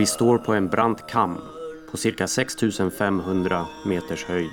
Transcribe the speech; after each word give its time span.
Vi 0.00 0.06
står 0.06 0.38
på 0.38 0.54
en 0.54 0.68
brant 0.68 1.06
kam 1.06 1.38
på 1.90 1.96
cirka 1.96 2.26
6500 2.26 3.66
meters 3.84 4.24
höjd. 4.24 4.50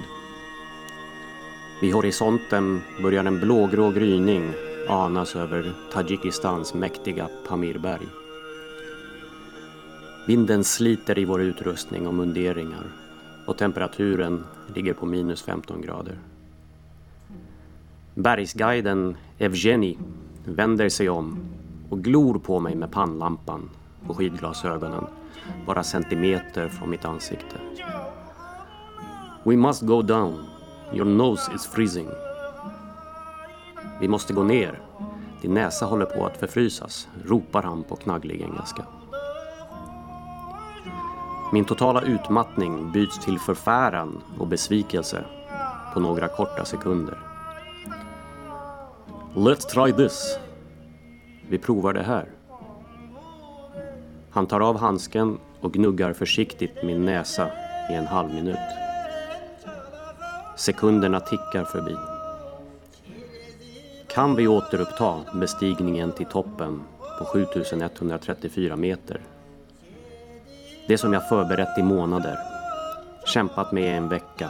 Vid 1.81 1.93
horisonten 1.93 2.81
börjar 3.01 3.25
en 3.25 3.39
blågrå 3.39 3.91
gryning 3.91 4.53
anas 4.89 5.35
över 5.35 5.73
Tadzjikistans 5.91 6.73
mäktiga 6.73 7.29
Pamirberg. 7.47 8.07
Vinden 10.27 10.63
sliter 10.63 11.19
i 11.19 11.25
vår 11.25 11.41
utrustning 11.41 12.07
och 12.07 12.13
munderingar 12.13 12.85
och 13.45 13.57
temperaturen 13.57 14.43
ligger 14.75 14.93
på 14.93 15.05
minus 15.05 15.41
15 15.41 15.81
grader. 15.81 16.17
Bergsguiden 18.13 19.17
Evgeni 19.37 19.97
vänder 20.45 20.89
sig 20.89 21.09
om 21.09 21.39
och 21.89 22.03
glor 22.03 22.39
på 22.39 22.59
mig 22.59 22.75
med 22.75 22.91
pannlampan 22.91 23.69
och 24.07 24.17
skidglasögonen 24.17 25.07
bara 25.65 25.83
centimeter 25.83 26.69
från 26.69 26.89
mitt 26.89 27.05
ansikte. 27.05 27.55
We 29.43 29.55
must 29.55 29.81
go 29.81 30.01
down. 30.01 30.45
Your 30.93 31.05
nose 31.05 31.51
is 31.55 31.67
freezing. 31.67 32.07
Vi 33.99 34.07
måste 34.07 34.33
gå 34.33 34.43
ner. 34.43 34.81
Din 35.41 35.53
näsa 35.53 35.85
håller 35.85 36.05
på 36.05 36.25
att 36.25 36.37
förfrysas, 36.37 37.07
ropar 37.25 37.63
han 37.63 37.83
på 37.83 37.95
knagglig 37.95 38.41
engelska. 38.41 38.85
Min 41.53 41.65
totala 41.65 42.01
utmattning 42.01 42.91
byts 42.91 43.19
till 43.19 43.39
förfäran 43.39 44.21
och 44.39 44.47
besvikelse 44.47 45.23
på 45.93 45.99
några 45.99 46.27
korta 46.27 46.65
sekunder. 46.65 47.17
Let's 49.33 49.67
try 49.67 49.93
this. 49.93 50.39
Vi 51.49 51.57
provar 51.57 51.93
det 51.93 52.03
här. 52.03 52.36
Han 54.37 54.47
tar 54.47 54.59
av 54.59 54.77
handsken 54.77 55.39
och 55.61 55.73
gnuggar 55.73 56.13
försiktigt 56.13 56.83
min 56.83 57.05
näsa 57.05 57.49
i 57.91 57.93
en 57.93 58.07
halv 58.07 58.33
minut. 58.33 58.57
Sekunderna 60.57 61.19
tickar 61.19 61.63
förbi. 61.63 61.95
Kan 64.07 64.35
vi 64.35 64.47
återuppta 64.47 65.19
bestigningen 65.33 66.11
till 66.11 66.25
toppen 66.25 66.81
på 67.19 67.25
7134 67.25 68.75
meter? 68.75 69.21
Det 70.87 70.97
som 70.97 71.13
jag 71.13 71.29
förberett 71.29 71.77
i 71.77 71.83
månader, 71.83 72.37
kämpat 73.25 73.71
med 73.71 73.83
i 73.83 73.97
en 73.97 74.09
vecka 74.09 74.49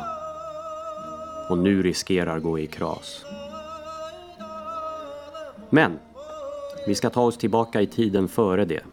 och 1.49 1.57
nu 1.57 1.81
riskerar 1.81 2.39
gå 2.39 2.59
i 2.59 2.67
kras. 2.67 3.25
Men 5.69 5.99
vi 6.87 6.95
ska 6.95 7.09
ta 7.09 7.21
oss 7.21 7.37
tillbaka 7.37 7.81
i 7.81 7.87
tiden 7.87 8.27
före 8.27 8.65
det. 8.65 8.83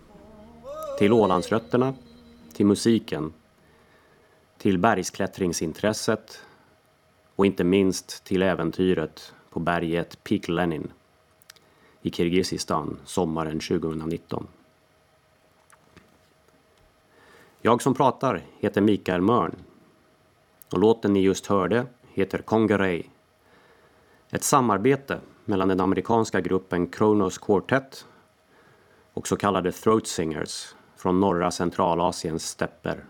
Till 0.98 1.12
Ålandsrötterna, 1.12 1.94
till 2.52 2.66
musiken, 2.66 3.32
till 4.58 4.78
bergsklättringsintresset 4.78 6.40
och 7.36 7.46
inte 7.46 7.64
minst 7.64 8.24
till 8.24 8.42
äventyret 8.42 9.32
på 9.50 9.60
berget 9.60 10.24
Pik 10.24 10.48
Lenin 10.48 10.92
i 12.02 12.10
Kirgizistan 12.10 12.96
sommaren 13.04 13.60
2019. 13.60 14.46
Jag 17.62 17.82
som 17.82 17.94
pratar 17.94 18.42
heter 18.58 18.80
Mikael 18.80 19.20
Mörn 19.20 19.54
och 20.72 20.78
låten 20.78 21.12
ni 21.12 21.20
just 21.20 21.46
hörde 21.46 21.86
heter 22.12 22.38
Congeray. 22.38 23.02
Ett 24.30 24.44
samarbete 24.44 25.20
mellan 25.44 25.68
den 25.68 25.80
amerikanska 25.80 26.40
gruppen 26.40 26.86
Kronos 26.86 27.38
Quartet 27.38 28.06
och 29.12 29.28
så 29.28 29.36
kallade 29.36 29.72
throat 29.72 30.06
singers 30.06 30.74
från 31.04 31.20
norra 31.20 31.50
Centralasiens 31.50 32.48
stepper. 32.48 33.04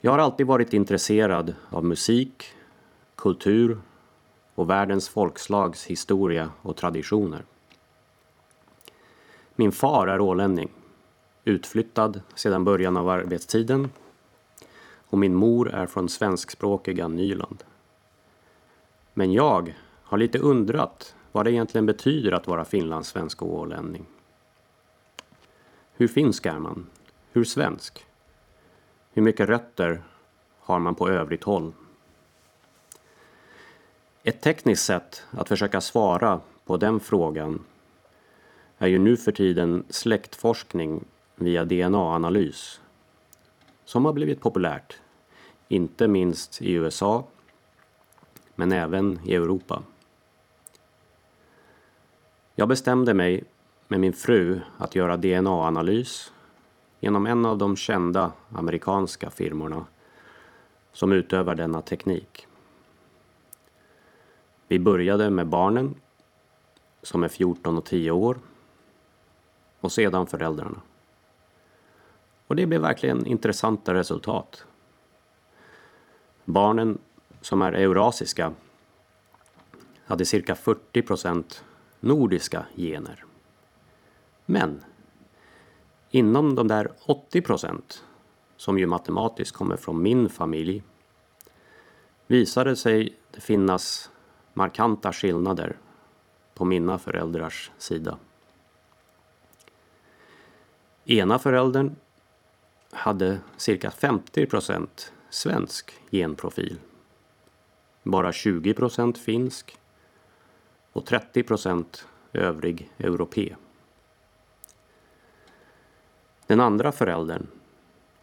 Jag 0.00 0.10
har 0.10 0.18
alltid 0.18 0.46
varit 0.46 0.72
intresserad 0.72 1.54
av 1.68 1.84
musik, 1.84 2.44
kultur 3.14 3.80
och 4.54 4.70
världens 4.70 5.08
folkslags 5.08 5.86
historia 5.86 6.50
och 6.62 6.76
traditioner. 6.76 7.44
Min 9.54 9.72
far 9.72 10.06
är 10.06 10.20
ålänning, 10.20 10.70
utflyttad 11.44 12.20
sedan 12.34 12.64
början 12.64 12.96
av 12.96 13.08
arbetstiden 13.08 13.90
och 14.92 15.18
min 15.18 15.34
mor 15.34 15.70
är 15.70 15.86
från 15.86 16.08
svenskspråkiga 16.08 17.08
Nyland. 17.08 17.64
Men 19.14 19.32
jag 19.32 19.74
har 20.02 20.18
lite 20.18 20.38
undrat 20.38 21.14
vad 21.32 21.44
det 21.44 21.52
egentligen 21.52 21.86
betyder 21.86 22.32
att 22.32 22.46
vara 22.46 22.64
finlandssvensk 22.64 23.42
och 23.42 23.54
ålänning. 23.54 24.06
Hur 26.00 26.08
finsk 26.08 26.46
är 26.46 26.58
man? 26.58 26.86
Hur 27.32 27.44
svensk? 27.44 28.06
Hur 29.12 29.22
mycket 29.22 29.48
rötter 29.48 30.02
har 30.58 30.78
man 30.78 30.94
på 30.94 31.08
övrigt 31.08 31.44
håll? 31.44 31.72
Ett 34.22 34.40
tekniskt 34.40 34.84
sätt 34.84 35.22
att 35.30 35.48
försöka 35.48 35.80
svara 35.80 36.40
på 36.64 36.76
den 36.76 37.00
frågan 37.00 37.64
är 38.78 38.86
ju 38.86 38.98
nu 38.98 39.16
för 39.16 39.32
tiden 39.32 39.84
släktforskning 39.88 41.04
via 41.34 41.64
DNA-analys 41.64 42.80
som 43.84 44.04
har 44.04 44.12
blivit 44.12 44.40
populärt, 44.40 45.00
inte 45.68 46.08
minst 46.08 46.62
i 46.62 46.72
USA 46.72 47.24
men 48.54 48.72
även 48.72 49.20
i 49.24 49.34
Europa. 49.34 49.82
Jag 52.54 52.68
bestämde 52.68 53.14
mig 53.14 53.44
med 53.90 54.00
min 54.00 54.12
fru 54.12 54.60
att 54.78 54.94
göra 54.94 55.16
DNA-analys 55.16 56.32
genom 57.00 57.26
en 57.26 57.46
av 57.46 57.58
de 57.58 57.76
kända 57.76 58.32
amerikanska 58.50 59.30
firmorna 59.30 59.86
som 60.92 61.12
utövar 61.12 61.54
denna 61.54 61.82
teknik. 61.82 62.46
Vi 64.68 64.78
började 64.78 65.30
med 65.30 65.46
barnen 65.46 65.94
som 67.02 67.24
är 67.24 67.28
14 67.28 67.78
och 67.78 67.84
10 67.84 68.10
år 68.10 68.38
och 69.80 69.92
sedan 69.92 70.26
föräldrarna. 70.26 70.80
Och 72.46 72.56
det 72.56 72.66
blev 72.66 72.80
verkligen 72.80 73.26
intressanta 73.26 73.94
resultat. 73.94 74.64
Barnen 76.44 76.98
som 77.40 77.62
är 77.62 77.72
eurasiska 77.72 78.52
hade 80.04 80.24
cirka 80.24 80.54
40 80.54 81.02
procent 81.02 81.64
nordiska 82.00 82.66
gener. 82.76 83.24
Men 84.50 84.84
inom 86.10 86.54
de 86.54 86.68
där 86.68 86.92
80 87.06 87.40
procent 87.42 88.04
som 88.56 88.78
ju 88.78 88.86
matematiskt 88.86 89.56
kommer 89.56 89.76
från 89.76 90.02
min 90.02 90.28
familj 90.28 90.82
visade 92.26 92.76
sig 92.76 93.18
det 93.30 93.40
finnas 93.40 94.10
markanta 94.54 95.12
skillnader 95.12 95.76
på 96.54 96.64
mina 96.64 96.98
föräldrars 96.98 97.70
sida. 97.78 98.18
Ena 101.04 101.38
föräldern 101.38 101.96
hade 102.90 103.38
cirka 103.56 103.90
50 103.90 104.46
procent 104.46 105.12
svensk 105.30 105.92
genprofil. 106.10 106.78
Bara 108.02 108.32
20 108.32 108.74
procent 108.74 109.18
finsk 109.18 109.78
och 110.92 111.06
30 111.06 111.42
procent 111.42 112.06
övrig 112.32 112.90
europé. 112.98 113.56
Den 116.50 116.60
andra 116.60 116.92
föräldern 116.92 117.46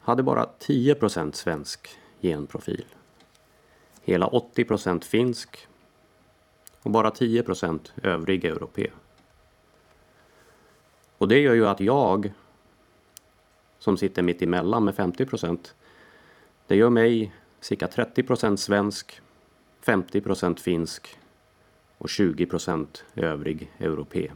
hade 0.02 0.24
bara 0.24 0.46
10 0.60 0.96
procent 0.96 1.36
svensk 1.36 1.90
genprofil. 2.22 2.86
Hela 4.02 4.28
80 4.28 4.64
procent 4.64 5.06
finsk 5.06 5.68
och 6.82 6.92
bara 6.92 7.12
10 7.12 7.44
procent 7.44 7.94
övrig 8.04 8.46
europé. 8.46 8.92
Och 11.18 11.28
det 11.28 11.40
gör 11.40 11.54
ju 11.54 11.68
att 11.68 11.80
jag, 11.80 12.34
som 13.80 13.98
sitter 13.98 14.22
mitt 14.22 14.42
emellan 14.42 14.86
med 14.86 14.96
50 14.96 15.26
procent, 15.26 15.76
det 16.68 16.76
gör 16.76 16.90
mig 16.90 17.34
cirka 17.60 17.88
30 17.88 18.24
procent 18.24 18.60
svensk, 18.60 19.22
50 19.82 20.22
procent 20.22 20.60
finsk 20.60 21.18
och 21.98 22.10
20 22.10 22.46
procent 22.46 23.06
övrig 23.16 23.72
europé. 23.80 24.32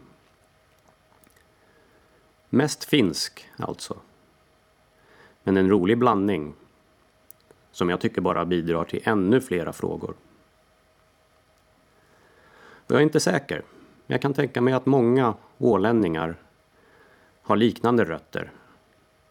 Mest 2.53 2.83
finsk 2.83 3.49
alltså. 3.57 3.97
Men 5.43 5.57
en 5.57 5.69
rolig 5.69 5.97
blandning 5.97 6.53
som 7.71 7.89
jag 7.89 8.01
tycker 8.01 8.21
bara 8.21 8.45
bidrar 8.45 8.83
till 8.83 9.01
ännu 9.03 9.41
flera 9.41 9.73
frågor. 9.73 10.15
Jag 12.87 12.97
är 12.97 13.03
inte 13.03 13.19
säker, 13.19 13.63
men 14.05 14.13
jag 14.13 14.21
kan 14.21 14.33
tänka 14.33 14.61
mig 14.61 14.73
att 14.73 14.85
många 14.85 15.33
ålänningar 15.57 16.35
har 17.41 17.55
liknande 17.55 18.05
rötter 18.05 18.51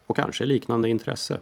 och 0.05 0.15
kanske 0.15 0.45
liknande 0.45 0.89
intresse. 0.89 1.39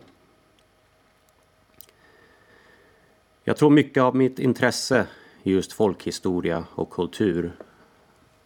Jag 3.43 3.57
tror 3.57 3.69
mycket 3.69 4.03
av 4.03 4.15
mitt 4.15 4.39
intresse 4.39 5.07
i 5.43 5.51
just 5.51 5.73
folkhistoria 5.73 6.65
och 6.75 6.89
kultur 6.89 7.51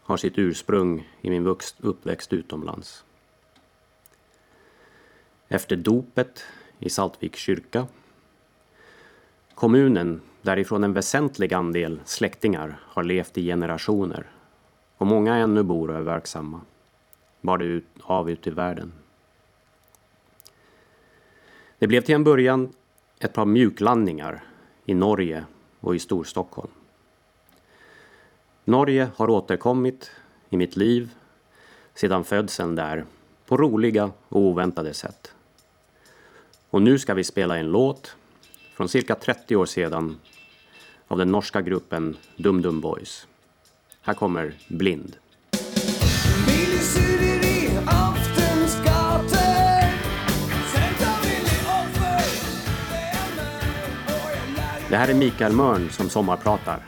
har 0.02 0.18
sitt 0.18 0.38
ursprung 0.38 1.10
i 1.22 1.30
min 1.30 1.56
uppväxt 1.80 2.34
utomlands. 2.34 3.04
Efter 5.54 5.76
dopet 5.76 6.46
i 6.80 6.90
Saltviks 6.90 7.40
kyrka. 7.40 7.88
Kommunen 9.56 10.22
därifrån 10.42 10.84
en 10.84 10.94
väsentlig 10.94 11.54
andel 11.54 12.00
släktingar 12.06 12.80
har 12.82 13.04
levt 13.04 13.38
i 13.38 13.46
generationer 13.46 14.32
och 14.98 15.08
många 15.08 15.36
ännu 15.36 15.64
bor 15.64 15.90
och 15.90 15.96
är 15.96 16.02
verksamma, 16.02 16.62
bara 17.42 17.64
ut, 17.64 17.86
av 18.02 18.30
ut 18.30 18.48
i 18.48 18.50
världen. 18.50 18.92
Det 21.80 21.88
blev 21.88 22.02
till 22.02 22.16
en 22.16 22.24
början 22.24 22.74
ett 23.20 23.34
par 23.34 23.46
mjuklandningar 23.46 24.44
i 24.86 24.94
Norge 24.94 25.46
och 25.80 25.96
i 25.96 26.00
Storstockholm. 26.00 26.72
Norge 28.66 29.10
har 29.16 29.30
återkommit 29.30 30.12
i 30.50 30.58
mitt 30.58 30.76
liv 30.76 31.10
sedan 31.94 32.24
födseln 32.24 32.76
där 32.76 33.06
på 33.46 33.58
roliga 33.58 34.12
och 34.30 34.40
oväntade 34.40 34.94
sätt. 34.94 35.33
Och 36.74 36.82
nu 36.82 37.00
ska 37.00 37.14
vi 37.14 37.24
spela 37.24 37.58
en 37.58 37.72
låt 37.72 38.16
från 38.74 38.90
cirka 38.90 39.16
30 39.16 39.56
år 39.56 39.66
sedan 39.66 40.18
av 41.08 41.18
den 41.18 41.32
norska 41.32 41.62
gruppen 41.62 42.18
Dum 42.38 42.62
Dum 42.62 42.82
Boys. 42.82 43.28
Här 44.02 44.14
kommer 44.14 44.54
Blind. 44.68 45.16
Det 54.90 54.98
här 54.98 55.08
är 55.08 55.14
Mikael 55.14 55.54
Mörn 55.54 55.90
som 55.90 56.10
sommarpratar. 56.10 56.86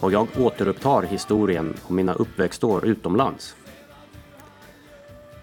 Och 0.00 0.12
jag 0.12 0.28
återupptar 0.38 1.02
historien 1.02 1.74
om 1.82 1.96
mina 1.96 2.14
uppväxtår 2.14 2.86
utomlands. 2.86 3.56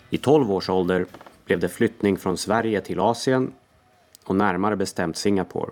I 0.10 0.18
12 0.18 0.52
års 0.52 0.70
ålder 0.70 1.06
blev 1.48 1.60
det 1.60 1.70
flyttning 1.70 2.18
från 2.18 2.38
Sverige 2.38 2.82
till 2.82 3.00
Asien 3.00 3.54
och 4.24 4.36
närmare 4.36 4.76
bestämt 4.76 5.18
Singapore. 5.18 5.72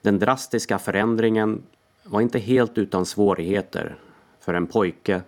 Den 0.00 0.18
drastiska 0.18 0.78
förändringen 0.78 1.62
var 2.02 2.20
inte 2.20 2.38
helt 2.38 2.78
utan 2.78 3.06
svårigheter 3.06 3.96
för 4.40 4.54
en 4.54 4.66
pojke 4.66 5.22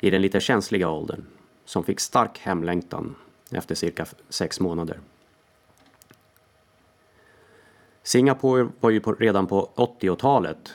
i 0.00 0.10
den 0.10 0.22
lite 0.22 0.40
känsliga 0.40 0.88
åldern 0.88 1.24
som 1.64 1.84
fick 1.84 2.00
stark 2.00 2.38
hemlängtan 2.38 3.14
efter 3.50 3.74
cirka 3.74 4.06
sex 4.28 4.60
månader. 4.60 5.00
Singapore 8.02 8.68
var 8.80 8.90
ju 8.90 9.00
på, 9.00 9.12
redan 9.12 9.46
på 9.46 9.70
80-talet 9.76 10.74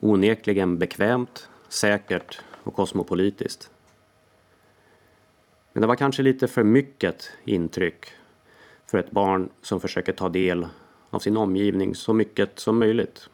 onekligen 0.00 0.78
bekvämt, 0.78 1.48
säkert 1.68 2.40
och 2.62 2.74
kosmopolitiskt. 2.74 3.70
Men 5.72 5.80
det 5.80 5.86
var 5.86 5.96
kanske 5.96 6.22
lite 6.22 6.48
för 6.48 6.64
mycket 6.64 7.30
intryck 7.44 8.06
för 8.86 8.98
ett 8.98 9.10
barn 9.10 9.48
som 9.62 9.80
försöker 9.80 10.12
ta 10.12 10.28
del 10.28 10.66
av 11.10 11.18
sin 11.18 11.36
omgivning 11.36 11.94
så 11.94 12.12
mycket 12.12 12.58
som 12.58 12.78
möjligt. 12.78 13.28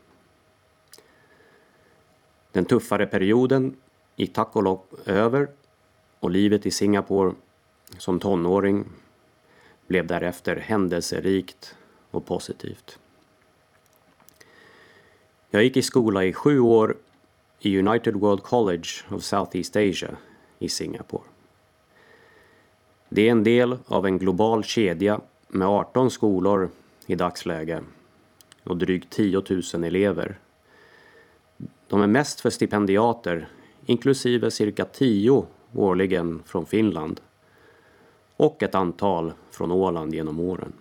Den 2.52 2.64
tuffare 2.64 3.06
perioden 3.06 3.76
gick 4.16 4.32
tack 4.32 4.56
och 4.56 4.62
lov 4.62 4.80
över 5.04 5.48
och 6.20 6.30
livet 6.30 6.66
i 6.66 6.70
Singapore 6.70 7.34
som 7.98 8.20
tonåring 8.20 8.84
blev 9.86 10.06
därefter 10.06 10.56
händelserikt 10.56 11.76
och 12.10 12.26
positivt. 12.26 12.98
Jag 15.50 15.64
gick 15.64 15.76
i 15.76 15.82
skola 15.82 16.24
i 16.24 16.32
sju 16.32 16.60
år 16.60 16.96
i 17.60 17.78
United 17.78 18.16
World 18.16 18.42
College 18.42 18.88
of 19.10 19.22
Southeast 19.22 19.76
Asia 19.76 20.16
i 20.58 20.68
Singapore. 20.68 21.22
Det 23.08 23.28
är 23.28 23.30
en 23.30 23.44
del 23.44 23.78
av 23.86 24.06
en 24.06 24.18
global 24.18 24.64
kedja 24.64 25.20
med 25.48 25.68
18 25.68 26.10
skolor 26.10 26.70
i 27.06 27.14
dagsläget 27.14 27.82
och 28.64 28.76
drygt 28.76 29.10
10 29.10 29.42
000 29.74 29.84
elever. 29.84 30.38
De 31.88 32.02
är 32.02 32.06
mest 32.06 32.40
för 32.40 32.50
stipendiater, 32.50 33.48
inklusive 33.86 34.50
cirka 34.50 34.84
10 34.84 35.46
årligen 35.74 36.42
från 36.46 36.66
Finland 36.66 37.20
och 38.36 38.62
ett 38.62 38.74
antal 38.74 39.32
från 39.50 39.72
Åland 39.72 40.14
genom 40.14 40.40
åren. 40.40 40.72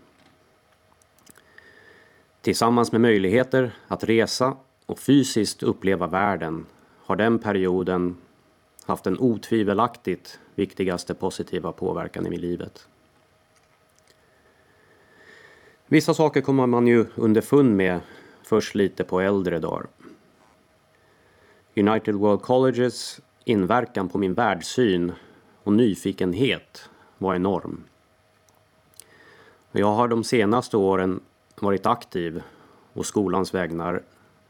Tillsammans 2.41 2.91
med 2.91 3.01
möjligheter 3.01 3.71
att 3.87 4.03
resa 4.03 4.57
och 4.85 4.99
fysiskt 4.99 5.63
uppleva 5.63 6.07
världen 6.07 6.65
har 7.03 7.15
den 7.15 7.39
perioden 7.39 8.17
haft 8.85 9.07
en 9.07 9.19
otvivelaktigt 9.19 10.39
viktigaste 10.55 11.13
positiva 11.13 11.71
påverkan 11.71 12.33
i 12.33 12.37
livet. 12.37 12.87
Vissa 15.87 16.13
saker 16.13 16.41
kommer 16.41 16.67
man 16.67 16.87
ju 16.87 17.05
underfund 17.15 17.75
med 17.75 17.99
först 18.43 18.75
lite 18.75 19.03
på 19.03 19.19
äldre 19.19 19.59
dagar. 19.59 19.87
United 21.75 22.15
World 22.15 22.41
Colleges 22.41 23.21
inverkan 23.43 24.09
på 24.09 24.17
min 24.17 24.33
världssyn 24.33 25.11
och 25.63 25.73
nyfikenhet 25.73 26.89
var 27.17 27.35
enorm. 27.35 27.83
Jag 29.71 29.93
har 29.93 30.07
de 30.07 30.23
senaste 30.23 30.77
åren 30.77 31.19
varit 31.59 31.85
aktiv 31.85 32.43
och 32.93 33.05
skolans 33.05 33.53
vägnar 33.53 34.03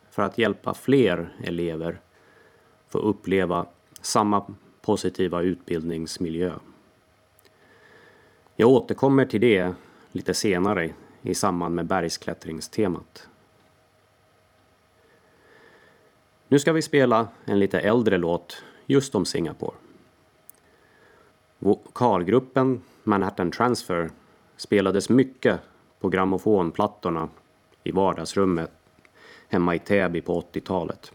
för 0.10 0.24
att 0.24 0.38
hjälpa 0.38 0.74
fler 0.74 1.36
elever 1.44 2.00
få 2.88 2.98
uppleva 2.98 3.66
samma 4.02 4.46
positiva 4.86 5.42
utbildningsmiljö. 5.42 6.54
Jag 8.56 8.70
återkommer 8.70 9.26
till 9.26 9.42
det 9.42 9.74
lite 10.12 10.34
senare 10.34 10.94
i 11.22 11.36
samband 11.36 11.76
med 11.76 11.86
bergsklättringstemat. 11.86 13.30
Nu 16.48 16.60
ska 16.60 16.74
vi 16.74 16.82
spela 16.82 17.28
en 17.46 17.60
lite 17.60 17.80
äldre 17.80 18.18
låt 18.18 18.64
just 18.86 19.16
om 19.16 19.26
Singapore. 19.26 19.76
Vokalgruppen 21.60 22.82
Manhattan 23.04 23.52
Transfer 23.52 24.10
spelades 24.58 25.10
mycket 25.10 25.60
på 26.00 26.10
grammofonplattorna 26.10 27.30
i 27.84 27.92
vardagsrummet 27.92 28.72
hemma 29.48 29.76
i 29.76 29.80
Täby 29.80 30.22
på 30.22 30.42
80-talet. 30.42 31.12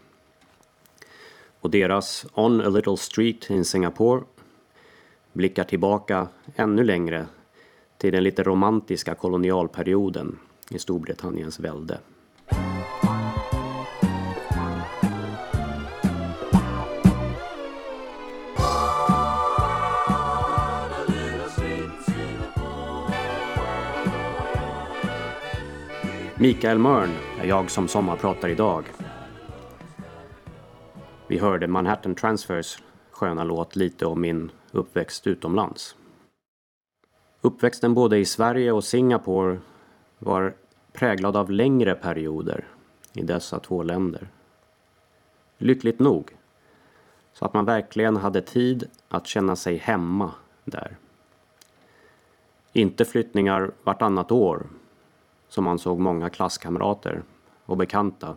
Och 1.61 1.69
deras 1.69 2.25
On 2.33 2.61
a 2.61 2.69
little 2.69 2.97
street 2.97 3.49
in 3.49 3.65
Singapore 3.65 4.23
blickar 5.33 5.63
tillbaka 5.63 6.27
ännu 6.55 6.83
längre 6.83 7.25
till 7.97 8.13
den 8.13 8.23
lite 8.23 8.43
romantiska 8.43 9.15
kolonialperioden 9.15 10.39
i 10.69 10.79
Storbritanniens 10.79 11.59
välde. 11.59 11.99
Mikael 26.35 26.79
Mörn 26.79 27.09
är 27.41 27.47
jag 27.47 27.71
som 27.71 27.87
sommarpratar 27.87 28.49
idag. 28.49 28.85
Vi 31.31 31.37
hörde 31.37 31.67
Manhattan 31.67 32.15
Transfers 32.15 32.83
sköna 33.11 33.43
låt 33.43 33.75
lite 33.75 34.05
om 34.05 34.21
min 34.21 34.51
uppväxt 34.71 35.27
utomlands. 35.27 35.95
Uppväxten 37.41 37.93
både 37.93 38.17
i 38.17 38.25
Sverige 38.25 38.71
och 38.71 38.83
Singapore 38.83 39.59
var 40.19 40.53
präglad 40.93 41.35
av 41.37 41.51
längre 41.51 41.95
perioder 41.95 42.67
i 43.13 43.21
dessa 43.21 43.59
två 43.59 43.83
länder. 43.83 44.27
Lyckligt 45.57 45.99
nog. 45.99 46.35
Så 47.33 47.45
att 47.45 47.53
man 47.53 47.65
verkligen 47.65 48.17
hade 48.17 48.41
tid 48.41 48.89
att 49.09 49.27
känna 49.27 49.55
sig 49.55 49.77
hemma 49.77 50.31
där. 50.65 50.97
Inte 52.73 53.05
flyttningar 53.05 53.71
vartannat 53.83 54.31
år 54.31 54.67
som 55.47 55.63
man 55.63 55.79
såg 55.79 55.99
många 55.99 56.29
klasskamrater 56.29 57.23
och 57.65 57.77
bekanta 57.77 58.35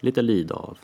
lite 0.00 0.22
lida 0.22 0.54
av. 0.54 0.78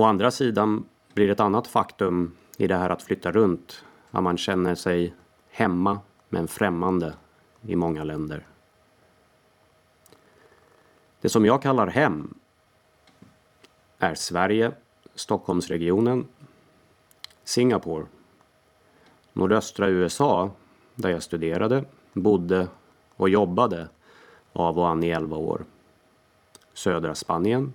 Å 0.00 0.04
andra 0.04 0.30
sidan 0.30 0.84
blir 1.14 1.30
ett 1.30 1.40
annat 1.40 1.66
faktum 1.66 2.36
i 2.56 2.66
det 2.66 2.76
här 2.76 2.90
att 2.90 3.02
flytta 3.02 3.32
runt 3.32 3.84
att 4.10 4.22
man 4.22 4.36
känner 4.36 4.74
sig 4.74 5.14
hemma 5.50 6.00
men 6.28 6.48
främmande 6.48 7.14
i 7.62 7.76
många 7.76 8.04
länder. 8.04 8.46
Det 11.20 11.28
som 11.28 11.44
jag 11.44 11.62
kallar 11.62 11.86
hem 11.86 12.34
är 13.98 14.14
Sverige, 14.14 14.72
Stockholmsregionen, 15.14 16.26
Singapore, 17.44 18.06
nordöstra 19.32 19.88
USA 19.88 20.50
där 20.94 21.10
jag 21.10 21.22
studerade, 21.22 21.84
bodde 22.12 22.68
och 23.16 23.28
jobbade 23.28 23.88
av 24.52 24.78
och 24.78 24.88
an 24.88 25.04
i 25.04 25.10
11 25.10 25.36
år, 25.36 25.64
södra 26.74 27.14
Spanien 27.14 27.74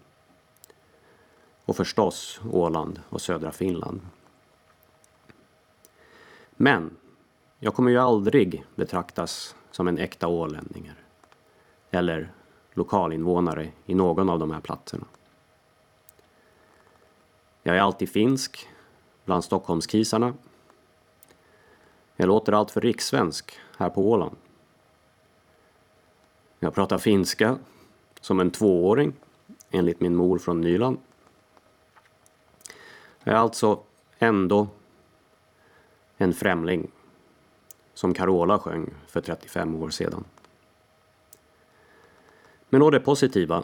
och 1.65 1.75
förstås 1.75 2.41
Åland 2.51 3.01
och 3.09 3.21
södra 3.21 3.51
Finland. 3.51 4.01
Men 6.51 6.97
jag 7.59 7.73
kommer 7.73 7.91
ju 7.91 7.97
aldrig 7.97 8.65
betraktas 8.75 9.55
som 9.71 9.87
en 9.87 9.97
äkta 9.97 10.27
ålänning 10.27 10.91
eller 11.91 12.33
lokalinvånare 12.73 13.71
i 13.85 13.95
någon 13.95 14.29
av 14.29 14.39
de 14.39 14.51
här 14.51 14.61
platserna. 14.61 15.05
Jag 17.63 17.75
är 17.75 17.81
alltid 17.81 18.09
finsk 18.09 18.69
bland 19.25 19.43
Stockholmskisarna. 19.43 20.33
Jag 22.15 22.27
låter 22.27 22.53
allt 22.53 22.71
för 22.71 22.81
rikssvensk 22.81 23.59
här 23.77 23.89
på 23.89 24.11
Åland. 24.11 24.35
Jag 26.59 26.73
pratar 26.73 26.97
finska 26.97 27.57
som 28.21 28.39
en 28.39 28.51
tvååring 28.51 29.13
enligt 29.71 30.01
min 30.01 30.15
mor 30.15 30.37
från 30.37 30.61
Nyland. 30.61 30.97
Jag 33.27 33.35
är 33.35 33.39
alltså 33.39 33.83
ändå 34.19 34.67
en 36.17 36.33
främling 36.33 36.91
som 37.93 38.13
Carola 38.13 38.59
sjöng 38.59 38.93
för 39.07 39.21
35 39.21 39.75
år 39.75 39.89
sedan. 39.89 40.23
Men 42.69 42.81
å 42.81 42.89
det 42.89 42.99
positiva 42.99 43.63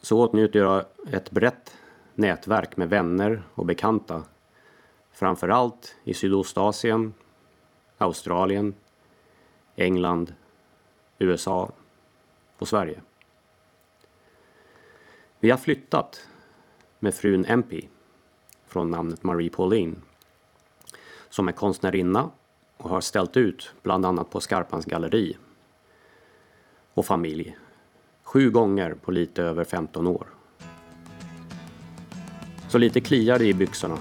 så 0.00 0.20
åtnjuter 0.20 0.58
jag 0.58 0.84
ett 1.10 1.30
brett 1.30 1.76
nätverk 2.14 2.76
med 2.76 2.88
vänner 2.88 3.42
och 3.54 3.66
bekanta 3.66 4.22
framför 5.12 5.48
allt 5.48 5.96
i 6.04 6.14
Sydostasien, 6.14 7.14
Australien, 7.98 8.74
England, 9.76 10.34
USA 11.18 11.72
och 12.58 12.68
Sverige. 12.68 13.00
Vi 15.40 15.50
har 15.50 15.58
flyttat 15.58 16.28
med 16.98 17.14
frun 17.14 17.44
MP 17.44 17.88
från 18.76 18.90
namnet 18.90 19.22
Marie 19.22 19.50
Pauline 19.50 20.02
som 21.30 21.48
är 21.48 21.52
konstnärinna 21.52 22.30
och 22.76 22.90
har 22.90 23.00
ställt 23.00 23.36
ut 23.36 23.72
bland 23.82 24.06
annat 24.06 24.30
på 24.30 24.40
Skarpans 24.40 24.84
galleri 24.84 25.36
och 26.94 27.06
familj 27.06 27.56
sju 28.22 28.50
gånger 28.50 28.94
på 28.94 29.10
lite 29.10 29.42
över 29.42 29.64
15 29.64 30.06
år. 30.06 30.26
Så 32.68 32.78
lite 32.78 33.00
kliar 33.00 33.38
det 33.38 33.46
i 33.46 33.54
byxorna 33.54 33.98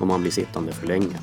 om 0.00 0.08
man 0.08 0.20
blir 0.20 0.30
sittande 0.30 0.72
för 0.72 0.86
länge. 0.86 1.18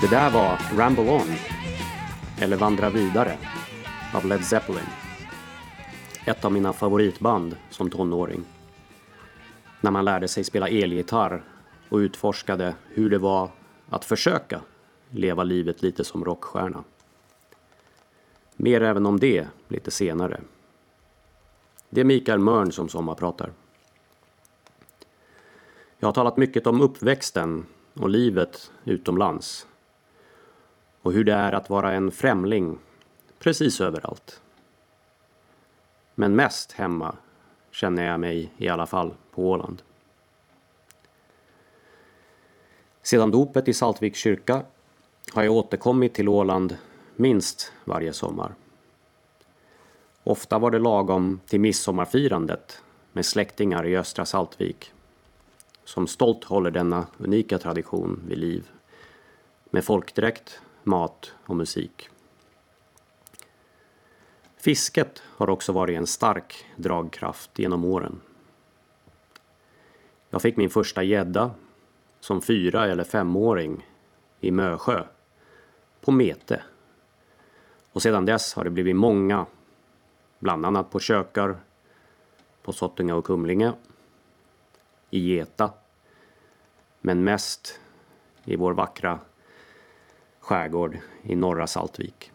Det 0.00 0.10
där 0.10 0.30
var 0.30 0.58
Ramble 0.76 1.10
On, 1.10 1.34
eller 2.40 2.56
Vandra 2.56 2.90
vidare, 2.90 3.38
av 4.14 4.26
Led 4.26 4.44
Zeppelin. 4.44 5.03
Ett 6.26 6.44
av 6.44 6.52
mina 6.52 6.72
favoritband 6.72 7.56
som 7.70 7.90
tonåring. 7.90 8.44
När 9.80 9.90
man 9.90 10.04
lärde 10.04 10.28
sig 10.28 10.44
spela 10.44 10.68
elgitarr 10.68 11.44
och 11.88 11.96
utforskade 11.96 12.74
hur 12.88 13.10
det 13.10 13.18
var 13.18 13.50
att 13.90 14.04
försöka 14.04 14.60
leva 15.10 15.42
livet 15.42 15.82
lite 15.82 16.04
som 16.04 16.24
rockstjärna. 16.24 16.84
Mer 18.56 18.82
även 18.82 19.06
om 19.06 19.20
det 19.20 19.48
lite 19.68 19.90
senare. 19.90 20.40
Det 21.90 22.00
är 22.00 22.04
Mikael 22.04 22.38
Mörn 22.38 22.72
som 22.72 22.88
sommarpratar. 22.88 23.52
Jag 25.98 26.08
har 26.08 26.12
talat 26.12 26.36
mycket 26.36 26.66
om 26.66 26.80
uppväxten 26.80 27.66
och 27.94 28.08
livet 28.08 28.72
utomlands. 28.84 29.66
Och 31.02 31.12
hur 31.12 31.24
det 31.24 31.34
är 31.34 31.52
att 31.52 31.70
vara 31.70 31.92
en 31.92 32.10
främling 32.10 32.78
precis 33.38 33.80
överallt. 33.80 34.40
Men 36.14 36.36
mest 36.36 36.72
hemma 36.72 37.16
känner 37.70 38.06
jag 38.06 38.20
mig 38.20 38.52
i 38.56 38.68
alla 38.68 38.86
fall 38.86 39.14
på 39.30 39.50
Åland. 39.50 39.82
Sedan 43.02 43.30
dopet 43.30 43.68
i 43.68 43.74
Saltviks 43.74 44.18
kyrka 44.18 44.62
har 45.32 45.42
jag 45.42 45.52
återkommit 45.52 46.14
till 46.14 46.28
Åland 46.28 46.76
minst 47.16 47.72
varje 47.84 48.12
sommar. 48.12 48.54
Ofta 50.24 50.58
var 50.58 50.70
det 50.70 50.78
lagom 50.78 51.40
till 51.46 51.60
midsommarfirandet 51.60 52.82
med 53.12 53.26
släktingar 53.26 53.86
i 53.86 53.96
östra 53.96 54.24
Saltvik 54.24 54.92
som 55.84 56.06
stolt 56.06 56.44
håller 56.44 56.70
denna 56.70 57.06
unika 57.18 57.58
tradition 57.58 58.22
vid 58.28 58.38
liv 58.38 58.70
med 59.70 59.84
folkdräkt, 59.84 60.60
mat 60.82 61.32
och 61.46 61.56
musik. 61.56 62.08
Fisket 64.64 65.22
har 65.26 65.50
också 65.50 65.72
varit 65.72 65.98
en 65.98 66.06
stark 66.06 66.64
dragkraft 66.76 67.58
genom 67.58 67.84
åren. 67.84 68.20
Jag 70.30 70.42
fick 70.42 70.56
min 70.56 70.70
första 70.70 71.02
gädda 71.02 71.50
som 72.20 72.42
fyra 72.42 72.86
eller 72.86 73.04
femåring 73.04 73.88
i 74.40 74.50
Mösjö 74.50 75.04
på 76.00 76.12
mete. 76.12 76.62
Och 77.92 78.02
sedan 78.02 78.24
dess 78.24 78.54
har 78.54 78.64
det 78.64 78.70
blivit 78.70 78.96
många, 78.96 79.46
bland 80.38 80.66
annat 80.66 80.90
på 80.90 81.00
Kökar, 81.00 81.56
på 82.62 82.72
Sottunga 82.72 83.14
och 83.14 83.24
Kumlinge, 83.24 83.72
i 85.10 85.18
Geta, 85.18 85.70
men 87.00 87.24
mest 87.24 87.80
i 88.44 88.56
vår 88.56 88.72
vackra 88.72 89.18
skärgård 90.40 90.98
i 91.22 91.36
norra 91.36 91.66
Saltvik. 91.66 92.33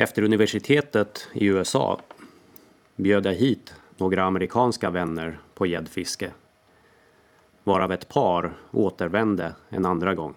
Efter 0.00 0.22
universitetet 0.22 1.28
i 1.32 1.46
USA 1.46 2.00
bjöd 2.96 3.26
jag 3.26 3.34
hit 3.34 3.74
några 3.96 4.24
amerikanska 4.24 4.90
vänner 4.90 5.38
på 5.54 5.66
gäddfiske, 5.66 6.30
varav 7.64 7.92
ett 7.92 8.08
par 8.08 8.56
återvände 8.70 9.54
en 9.68 9.86
andra 9.86 10.14
gång. 10.14 10.34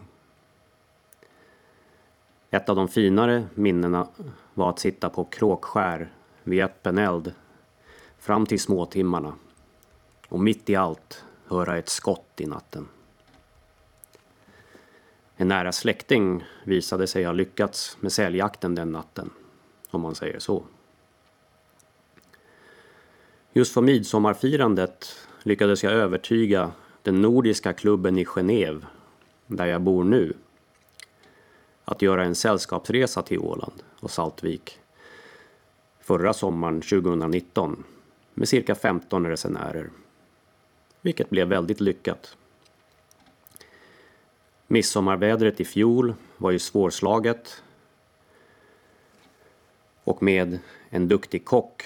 Ett 2.49 2.69
av 2.69 2.75
de 2.75 2.87
finare 2.87 3.47
minnena 3.55 4.07
var 4.53 4.69
att 4.69 4.79
sitta 4.79 5.09
på 5.09 5.25
kråkskär 5.25 6.11
vid 6.43 6.63
öppen 6.63 6.97
eld 6.97 7.33
fram 8.19 8.45
till 8.45 8.59
småtimmarna 8.59 9.33
och 10.29 10.39
mitt 10.39 10.69
i 10.69 10.75
allt 10.75 11.25
höra 11.47 11.77
ett 11.77 11.89
skott 11.89 12.31
i 12.37 12.45
natten. 12.45 12.87
En 15.35 15.47
nära 15.47 15.71
släkting 15.71 16.43
visade 16.63 17.07
sig 17.07 17.23
ha 17.23 17.31
lyckats 17.31 17.97
med 17.99 18.11
säljakten 18.11 18.75
den 18.75 18.91
natten, 18.91 19.29
om 19.91 20.01
man 20.01 20.15
säger 20.15 20.39
så. 20.39 20.63
Just 23.53 23.73
för 23.73 23.81
midsommarfirandet 23.81 25.15
lyckades 25.43 25.83
jag 25.83 25.93
övertyga 25.93 26.71
den 27.01 27.21
nordiska 27.21 27.73
klubben 27.73 28.17
i 28.17 28.25
Genève, 28.25 28.81
där 29.47 29.65
jag 29.65 29.81
bor 29.81 30.03
nu, 30.03 30.33
att 31.85 32.01
göra 32.01 32.23
en 32.23 32.35
sällskapsresa 32.35 33.21
till 33.21 33.39
Åland 33.39 33.83
och 33.99 34.11
Saltvik 34.11 34.81
förra 36.01 36.33
sommaren 36.33 36.81
2019 36.81 37.83
med 38.33 38.47
cirka 38.47 38.75
15 38.75 39.27
resenärer. 39.27 39.89
Vilket 41.01 41.29
blev 41.29 41.47
väldigt 41.47 41.81
lyckat. 41.81 42.37
Midsommarvädret 44.67 45.59
i 45.61 45.65
fjol 45.65 46.13
var 46.37 46.51
ju 46.51 46.59
svårslaget 46.59 47.63
och 50.03 50.23
med 50.23 50.59
en 50.89 51.07
duktig 51.07 51.45
kock 51.45 51.83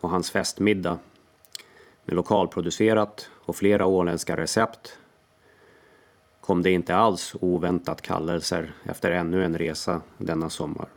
och 0.00 0.10
hans 0.10 0.30
festmiddag 0.30 0.98
med 2.04 2.16
lokalproducerat 2.16 3.30
och 3.32 3.56
flera 3.56 3.86
åländska 3.86 4.36
recept 4.36 4.98
kom 6.40 6.62
det 6.62 6.70
inte 6.70 6.96
alls 6.96 7.36
oväntat 7.40 8.02
kallelser 8.02 8.72
efter 8.84 9.10
ännu 9.10 9.44
en 9.44 9.58
resa 9.58 10.00
denna 10.18 10.50
sommar. 10.50 10.88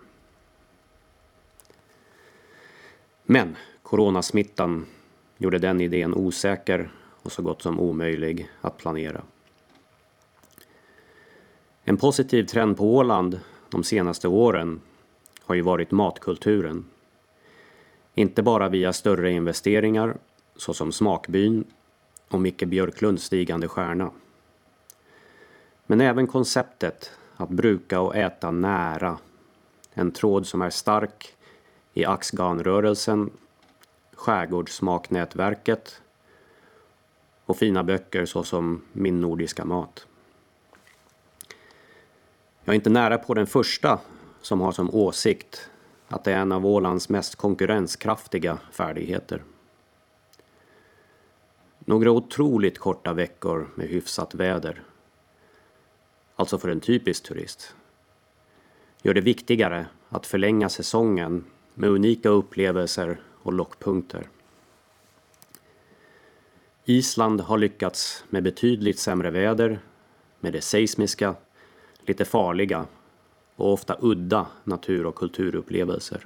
Men 3.23 3.55
coronasmittan 3.83 4.85
gjorde 5.37 5.59
den 5.59 5.81
idén 5.81 6.13
osäker 6.13 6.91
och 7.21 7.31
så 7.31 7.41
gott 7.41 7.61
som 7.61 7.79
omöjlig 7.79 8.49
att 8.61 8.77
planera. 8.77 9.21
En 11.83 11.97
positiv 11.97 12.43
trend 12.43 12.77
på 12.77 12.95
Åland 12.95 13.39
de 13.69 13.83
senaste 13.83 14.27
åren 14.27 14.81
har 15.47 15.55
ju 15.55 15.61
varit 15.61 15.91
matkulturen. 15.91 16.85
Inte 18.13 18.43
bara 18.43 18.69
via 18.69 18.93
större 18.93 19.31
investeringar 19.31 20.17
såsom 20.55 20.91
Smakbyn 20.91 21.63
och 22.27 22.41
Micke 22.41 22.63
Björklunds 22.67 23.23
stigande 23.23 23.67
stjärna. 23.67 24.11
Men 25.85 26.01
även 26.01 26.27
konceptet 26.27 27.11
att 27.35 27.49
bruka 27.49 27.99
och 27.99 28.15
äta 28.15 28.51
nära. 28.51 29.17
En 29.93 30.11
tråd 30.11 30.47
som 30.47 30.61
är 30.61 30.69
stark 30.69 31.35
i 31.93 32.05
Axganrörelsen, 32.05 33.29
Skärgårdssmaknätverket 34.15 36.01
och 37.45 37.57
fina 37.57 37.83
böcker 37.83 38.25
såsom 38.25 38.81
Min 38.91 39.21
nordiska 39.21 39.65
mat. 39.65 40.07
Jag 42.63 42.73
är 42.73 42.75
inte 42.75 42.89
nära 42.89 43.17
på 43.17 43.33
den 43.33 43.47
första 43.47 43.99
som 44.47 44.61
har 44.61 44.71
som 44.71 44.95
åsikt 44.95 45.69
att 46.07 46.23
det 46.23 46.31
är 46.31 46.37
en 46.37 46.51
av 46.51 46.65
Ålands 46.65 47.09
mest 47.09 47.35
konkurrenskraftiga 47.35 48.59
färdigheter. 48.71 49.43
några 51.79 52.11
otroligt 52.11 52.79
korta 52.79 53.13
veckor 53.13 53.67
med 53.75 53.87
hyfsat 53.87 54.35
väder. 54.35 54.83
Alltså 56.35 56.57
för 56.57 56.69
en 56.69 56.79
typisk 56.79 57.23
turist. 57.23 57.75
Gör 59.01 59.13
det 59.13 59.21
viktigare 59.21 59.85
att 60.09 60.25
förlänga 60.25 60.69
säsongen 60.69 61.45
med 61.73 61.89
unika 61.89 62.29
upplevelser 62.29 63.21
och 63.43 63.53
lockpunkter. 63.53 64.29
Island 66.85 67.41
har 67.41 67.57
lyckats 67.57 68.23
med 68.29 68.43
betydligt 68.43 68.99
sämre 68.99 69.29
väder, 69.29 69.79
med 70.39 70.53
det 70.53 70.61
seismiska, 70.61 71.35
lite 72.05 72.25
farliga 72.25 72.85
och 73.57 73.73
ofta 73.73 73.97
udda 74.01 74.47
natur 74.63 75.05
och 75.05 75.15
kulturupplevelser. 75.15 76.25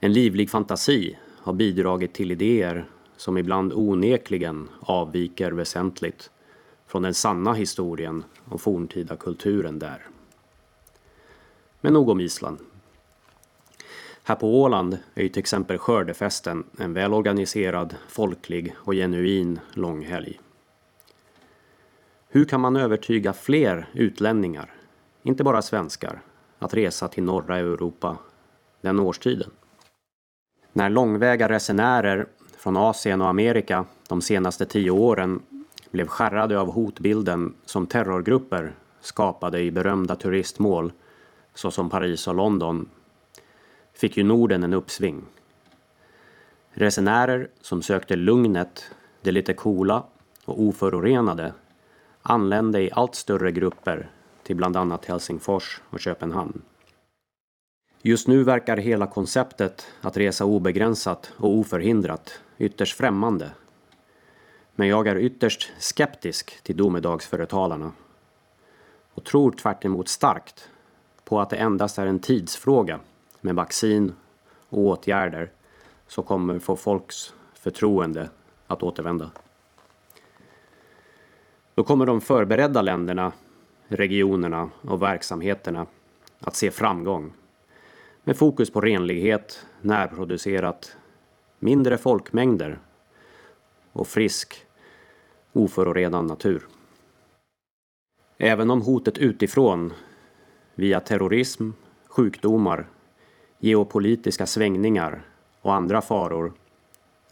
En 0.00 0.12
livlig 0.12 0.50
fantasi 0.50 1.18
har 1.38 1.52
bidragit 1.52 2.14
till 2.14 2.30
idéer 2.30 2.88
som 3.16 3.38
ibland 3.38 3.72
onekligen 3.72 4.68
avviker 4.80 5.52
väsentligt 5.52 6.30
från 6.86 7.02
den 7.02 7.14
sanna 7.14 7.52
historien 7.52 8.24
om 8.44 8.58
forntida 8.58 9.16
kulturen 9.16 9.78
där. 9.78 10.06
Men 11.80 11.92
nog 11.92 12.08
om 12.08 12.20
Island. 12.20 12.58
Här 14.22 14.34
på 14.36 14.62
Åland 14.62 14.98
är 15.14 15.22
ju 15.22 15.28
till 15.28 15.40
exempel 15.40 15.78
skördefesten 15.78 16.64
en 16.78 16.92
välorganiserad, 16.92 17.94
folklig 18.08 18.74
och 18.76 18.92
genuin 18.92 19.60
långhelg. 19.72 20.40
Hur 22.28 22.44
kan 22.44 22.60
man 22.60 22.76
övertyga 22.76 23.32
fler 23.32 23.88
utlänningar, 23.92 24.75
inte 25.26 25.44
bara 25.44 25.62
svenskar, 25.62 26.20
att 26.58 26.74
resa 26.74 27.08
till 27.08 27.22
norra 27.22 27.58
Europa 27.58 28.16
den 28.80 29.00
årstiden? 29.00 29.50
När 30.72 30.90
långväga 30.90 31.48
resenärer 31.48 32.26
från 32.56 32.76
Asien 32.76 33.22
och 33.22 33.28
Amerika 33.28 33.84
de 34.08 34.22
senaste 34.22 34.66
tio 34.66 34.90
åren 34.90 35.42
blev 35.90 36.06
skärrade 36.06 36.60
av 36.60 36.72
hotbilden 36.72 37.54
som 37.64 37.86
terrorgrupper 37.86 38.74
skapade 39.00 39.60
i 39.60 39.70
berömda 39.70 40.16
turistmål 40.16 40.92
såsom 41.54 41.90
Paris 41.90 42.28
och 42.28 42.34
London 42.34 42.88
fick 43.92 44.16
ju 44.16 44.24
Norden 44.24 44.62
en 44.62 44.74
uppsving. 44.74 45.24
Resenärer 46.70 47.48
som 47.60 47.82
sökte 47.82 48.16
lugnet, 48.16 48.90
det 49.22 49.32
lite 49.32 49.54
coola 49.54 50.04
och 50.44 50.62
oförorenade 50.62 51.52
anlände 52.22 52.80
i 52.80 52.90
allt 52.92 53.14
större 53.14 53.52
grupper 53.52 54.10
till 54.46 54.56
bland 54.56 54.76
annat 54.76 55.04
Helsingfors 55.04 55.80
och 55.90 56.00
Köpenhamn. 56.00 56.62
Just 58.02 58.28
nu 58.28 58.44
verkar 58.44 58.76
hela 58.76 59.06
konceptet 59.06 59.86
att 60.00 60.16
resa 60.16 60.44
obegränsat 60.44 61.32
och 61.36 61.50
oförhindrat 61.50 62.40
ytterst 62.58 62.96
främmande. 62.96 63.50
Men 64.74 64.88
jag 64.88 65.06
är 65.06 65.16
ytterst 65.16 65.72
skeptisk 65.78 66.62
till 66.62 66.76
domedagsföretalarna 66.76 67.92
och 69.14 69.24
tror 69.24 69.50
tvärt 69.50 70.08
starkt 70.08 70.70
på 71.24 71.40
att 71.40 71.50
det 71.50 71.56
endast 71.56 71.98
är 71.98 72.06
en 72.06 72.18
tidsfråga 72.18 73.00
med 73.40 73.54
vaccin 73.54 74.12
och 74.68 74.78
åtgärder 74.78 75.50
som 76.06 76.24
kommer 76.24 76.58
få 76.58 76.76
folks 76.76 77.34
förtroende 77.54 78.30
att 78.66 78.82
återvända. 78.82 79.30
Då 81.74 81.84
kommer 81.84 82.06
de 82.06 82.20
förberedda 82.20 82.82
länderna, 82.82 83.32
regionerna 83.88 84.70
och 84.82 85.02
verksamheterna 85.02 85.86
att 86.40 86.56
se 86.56 86.70
framgång 86.70 87.32
med 88.24 88.36
fokus 88.36 88.70
på 88.70 88.80
renlighet, 88.80 89.66
närproducerat, 89.80 90.96
mindre 91.58 91.98
folkmängder 91.98 92.78
och 93.92 94.08
frisk, 94.08 94.66
oförorenad 95.52 96.24
natur. 96.24 96.66
Även 98.38 98.70
om 98.70 98.82
hotet 98.82 99.18
utifrån, 99.18 99.92
via 100.74 101.00
terrorism, 101.00 101.70
sjukdomar, 102.06 102.86
geopolitiska 103.58 104.46
svängningar 104.46 105.22
och 105.60 105.74
andra 105.74 106.00
faror, 106.00 106.52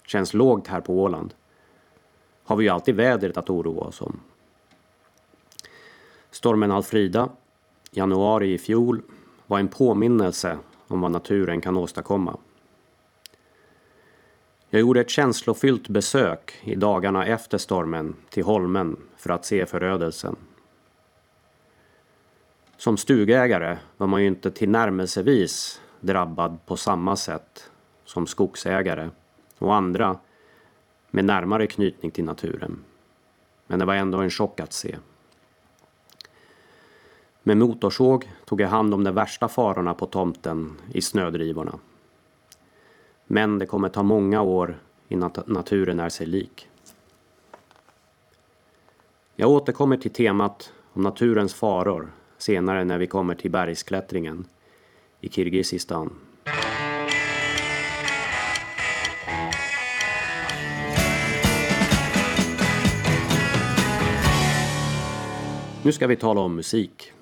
känns 0.06 0.34
lågt 0.34 0.66
här 0.66 0.80
på 0.80 1.02
Åland, 1.02 1.34
har 2.44 2.56
vi 2.56 2.64
ju 2.64 2.70
alltid 2.70 2.94
vädret 2.94 3.36
att 3.36 3.50
oroa 3.50 3.84
oss 3.84 4.00
om. 4.00 4.20
Stormen 6.34 6.70
Alfrida, 6.70 7.28
januari 7.90 8.52
i 8.52 8.58
fjol, 8.58 9.02
var 9.46 9.58
en 9.58 9.68
påminnelse 9.68 10.58
om 10.88 11.00
vad 11.00 11.10
naturen 11.10 11.60
kan 11.60 11.76
åstadkomma. 11.76 12.36
Jag 14.70 14.80
gjorde 14.80 15.00
ett 15.00 15.10
känslofyllt 15.10 15.88
besök 15.88 16.60
i 16.62 16.74
dagarna 16.74 17.26
efter 17.26 17.58
stormen 17.58 18.16
till 18.30 18.44
Holmen 18.44 18.96
för 19.16 19.30
att 19.30 19.44
se 19.44 19.66
förödelsen. 19.66 20.36
Som 22.76 22.96
stugägare 22.96 23.78
var 23.96 24.06
man 24.06 24.22
ju 24.22 24.28
inte 24.28 24.50
tillnärmelsevis 24.50 25.80
drabbad 26.00 26.58
på 26.66 26.76
samma 26.76 27.16
sätt 27.16 27.70
som 28.04 28.26
skogsägare 28.26 29.10
och 29.58 29.74
andra 29.74 30.18
med 31.10 31.24
närmare 31.24 31.66
knytning 31.66 32.10
till 32.10 32.24
naturen. 32.24 32.84
Men 33.66 33.78
det 33.78 33.84
var 33.84 33.94
ändå 33.94 34.18
en 34.18 34.30
chock 34.30 34.60
att 34.60 34.72
se. 34.72 34.96
Med 37.46 37.56
motorsåg 37.56 38.30
tog 38.44 38.60
jag 38.60 38.68
hand 38.68 38.94
om 38.94 39.04
de 39.04 39.14
värsta 39.14 39.48
farorna 39.48 39.94
på 39.94 40.06
tomten 40.06 40.76
i 40.92 41.02
snödrivorna. 41.02 41.78
Men 43.26 43.58
det 43.58 43.66
kommer 43.66 43.88
ta 43.88 44.02
många 44.02 44.42
år 44.42 44.78
innan 45.08 45.30
naturen 45.46 46.00
är 46.00 46.08
sig 46.08 46.26
lik. 46.26 46.68
Jag 49.36 49.50
återkommer 49.50 49.96
till 49.96 50.12
temat 50.12 50.72
om 50.92 51.02
naturens 51.02 51.54
faror 51.54 52.12
senare 52.38 52.84
när 52.84 52.98
vi 52.98 53.06
kommer 53.06 53.34
till 53.34 53.50
bergsklättringen 53.50 54.46
i 55.20 55.28
Kirgizistan. 55.28 56.12
Nu 65.82 65.92
ska 65.92 66.06
vi 66.06 66.16
tala 66.16 66.40
om 66.40 66.56
musik. 66.56 67.13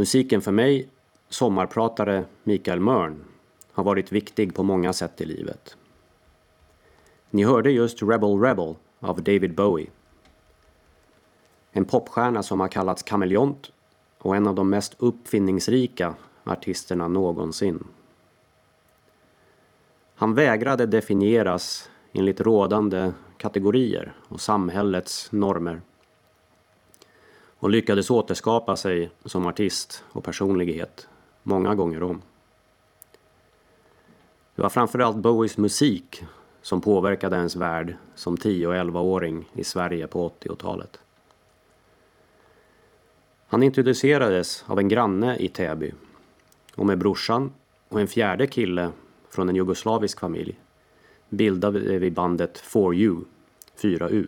Musiken 0.00 0.40
för 0.40 0.52
mig, 0.52 0.88
sommarpratare 1.28 2.24
Mikael 2.42 2.80
Mörn, 2.80 3.24
har 3.72 3.84
varit 3.84 4.12
viktig 4.12 4.54
på 4.54 4.62
många 4.62 4.92
sätt 4.92 5.20
i 5.20 5.24
livet. 5.24 5.76
Ni 7.30 7.44
hörde 7.44 7.70
just 7.70 8.02
Rebel 8.02 8.40
Rebel 8.40 8.74
av 9.00 9.22
David 9.22 9.54
Bowie. 9.54 9.90
En 11.72 11.84
popstjärna 11.84 12.42
som 12.42 12.60
har 12.60 12.68
kallats 12.68 13.02
kameleont 13.02 13.72
och 14.18 14.36
en 14.36 14.46
av 14.46 14.54
de 14.54 14.70
mest 14.70 14.94
uppfinningsrika 14.98 16.14
artisterna 16.44 17.08
någonsin. 17.08 17.84
Han 20.14 20.34
vägrade 20.34 20.86
definieras 20.86 21.90
enligt 22.12 22.40
rådande 22.40 23.12
kategorier 23.36 24.14
och 24.28 24.40
samhällets 24.40 25.32
normer 25.32 25.80
och 27.60 27.70
lyckades 27.70 28.10
återskapa 28.10 28.76
sig 28.76 29.10
som 29.24 29.46
artist 29.46 30.04
och 30.08 30.24
personlighet 30.24 31.08
många 31.42 31.74
gånger 31.74 32.02
om. 32.02 32.22
Det 34.54 34.62
var 34.62 34.68
framförallt 34.68 35.16
Bowies 35.16 35.58
musik 35.58 36.24
som 36.62 36.80
påverkade 36.80 37.36
ens 37.36 37.56
värld 37.56 37.96
som 38.14 38.36
10 38.36 38.66
och 38.66 38.74
11-åring 38.74 39.50
i 39.52 39.64
Sverige 39.64 40.06
på 40.06 40.28
80-talet. 40.40 40.98
Han 43.46 43.62
introducerades 43.62 44.64
av 44.66 44.78
en 44.78 44.88
granne 44.88 45.36
i 45.36 45.48
Täby 45.48 45.92
och 46.74 46.86
med 46.86 46.98
brorsan 46.98 47.52
och 47.88 48.00
en 48.00 48.08
fjärde 48.08 48.46
kille 48.46 48.90
från 49.30 49.48
en 49.48 49.56
jugoslavisk 49.56 50.20
familj 50.20 50.58
bildade 51.28 51.98
vi 51.98 52.10
bandet 52.10 52.62
4U, 52.62 53.24
4U. 53.80 54.26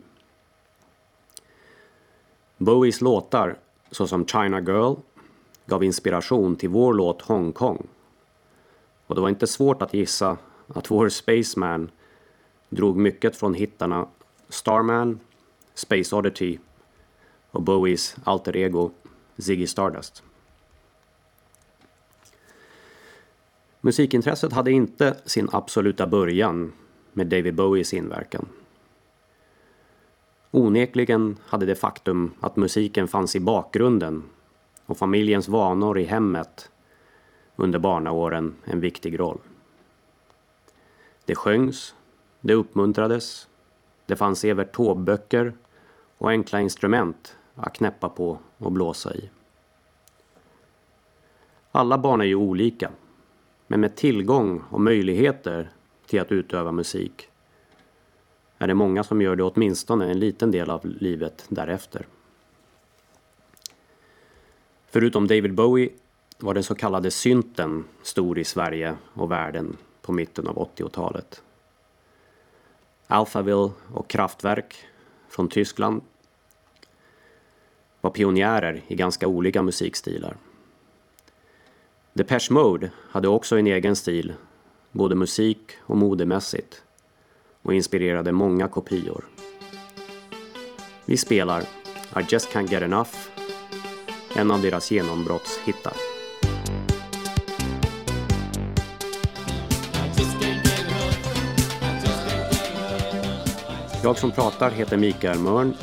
Bowies 2.65 3.01
låtar, 3.01 3.59
såsom 3.91 4.27
China 4.27 4.61
Girl, 4.61 4.95
gav 5.67 5.85
inspiration 5.85 6.57
till 6.57 6.69
vår 6.69 6.95
låt 6.95 7.23
Hong 7.23 7.53
Kong. 7.53 7.87
Och 9.07 9.15
det 9.15 9.21
var 9.21 9.29
inte 9.29 9.47
svårt 9.47 9.83
att 9.83 9.95
gissa 9.95 10.37
att 10.67 10.91
vår 10.91 11.09
Spaceman 11.09 11.91
drog 12.69 12.97
mycket 12.97 13.37
från 13.37 13.55
hittarna 13.55 14.09
Starman, 14.49 15.21
Space 15.75 16.17
Oddity 16.17 16.59
och 17.51 17.63
Bowies 17.63 18.17
alter 18.25 18.57
ego 18.57 18.91
Ziggy 19.39 19.67
Stardust. 19.67 20.23
Musikintresset 23.81 24.53
hade 24.53 24.73
inte 24.73 25.17
sin 25.25 25.49
absoluta 25.53 26.07
början 26.07 26.73
med 27.13 27.27
David 27.27 27.55
Bowies 27.55 27.95
inverkan. 27.95 28.49
Onekligen 30.55 31.39
hade 31.47 31.67
det 31.67 31.75
faktum 31.75 32.31
att 32.41 32.57
musiken 32.57 33.09
fanns 33.09 33.37
i 33.37 33.41
bakgrunden 33.41 34.23
och 34.87 34.99
familjens 34.99 35.49
vanor 35.49 35.99
i 35.99 36.05
hemmet 36.05 36.71
under 37.57 37.79
barnaåren 37.79 38.55
en 38.65 38.81
viktig 38.81 39.21
roll. 39.21 39.39
Det 41.25 41.35
sjöngs, 41.35 41.95
det 42.41 42.55
uppmuntrades, 42.55 43.49
det 44.07 44.17
fanns 44.17 44.45
Evert 44.45 44.77
Taube-böcker 44.77 45.53
och 46.19 46.31
enkla 46.31 46.61
instrument 46.61 47.37
att 47.55 47.75
knäppa 47.75 48.09
på 48.09 48.39
och 48.59 48.73
blåsa 48.73 49.15
i. 49.15 49.31
Alla 51.71 51.99
barn 51.99 52.21
är 52.21 52.25
ju 52.25 52.35
olika, 52.35 52.91
men 53.67 53.81
med 53.81 53.97
tillgång 53.97 54.63
och 54.71 54.81
möjligheter 54.81 55.71
till 56.07 56.21
att 56.21 56.33
utöva 56.33 56.73
musik 56.73 57.29
är 58.63 58.67
det 58.67 58.75
många 58.75 59.05
som 59.05 59.23
gör 59.23 59.37
det 59.37 59.43
åtminstone 59.43 60.11
en 60.11 60.19
liten 60.19 60.51
del 60.51 60.71
av 60.71 60.87
livet 60.87 61.45
därefter. 61.49 62.07
Förutom 64.87 65.27
David 65.27 65.55
Bowie 65.55 65.91
var 66.39 66.55
den 66.55 66.63
så 66.63 66.75
kallade 66.75 67.11
synten 67.11 67.85
stor 68.03 68.39
i 68.39 68.45
Sverige 68.45 68.97
och 69.15 69.31
världen 69.31 69.77
på 70.03 70.13
mitten 70.13 70.49
av 70.49 70.57
80-talet. 70.77 71.43
Alphaville 73.07 73.71
och 73.95 74.09
Kraftwerk 74.09 74.77
från 75.29 75.49
Tyskland 75.49 76.03
var 78.01 78.11
pionjärer 78.11 78.83
i 78.89 78.95
ganska 78.95 79.27
olika 79.27 79.63
musikstilar. 79.63 80.37
Depeche 82.13 82.51
Mode 82.51 82.91
hade 83.11 83.29
också 83.29 83.59
en 83.59 83.67
egen 83.67 83.97
stil, 83.97 84.35
både 84.93 85.15
musik 85.15 85.73
och 85.81 85.97
modemässigt 85.97 86.83
och 87.63 87.75
inspirerade 87.75 88.33
många 88.33 88.69
kopior. 88.69 89.25
Vi 91.05 91.17
spelar 91.17 91.61
I 92.17 92.27
just 92.29 92.53
can't 92.53 92.71
get 92.71 92.83
enough, 92.83 93.11
en 94.37 94.51
av 94.51 94.63
deras 94.63 94.91
genombrottshittar. 94.91 95.93
Jag 104.05 104.19
som 104.19 104.31
pratar 104.31 104.71
heter 104.71 104.97
Mikael 104.97 105.39
Mörn 105.39 105.75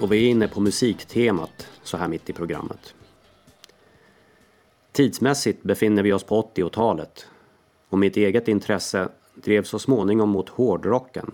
och 0.00 0.12
vi 0.12 0.26
är 0.26 0.30
inne 0.30 0.48
på 0.48 0.60
musiktemat 0.60 1.68
så 1.82 1.96
här 1.96 2.08
mitt 2.08 2.30
i 2.30 2.32
programmet. 2.32 2.94
Tidsmässigt 4.92 5.62
befinner 5.62 6.02
vi 6.02 6.12
oss 6.12 6.24
på 6.24 6.42
80-talet 6.42 7.26
och 7.88 7.98
mitt 7.98 8.16
eget 8.16 8.48
intresse 8.48 9.08
drev 9.36 9.62
så 9.62 9.78
småningom 9.78 10.28
mot 10.28 10.48
hårdrocken 10.48 11.32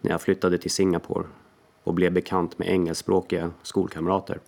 när 0.00 0.10
jag 0.10 0.22
flyttade 0.22 0.58
till 0.58 0.70
Singapore 0.70 1.26
och 1.82 1.94
blev 1.94 2.12
bekant 2.12 2.58
med 2.58 2.68
engelskspråkiga 2.68 3.50
skolkamrater. 3.62 4.40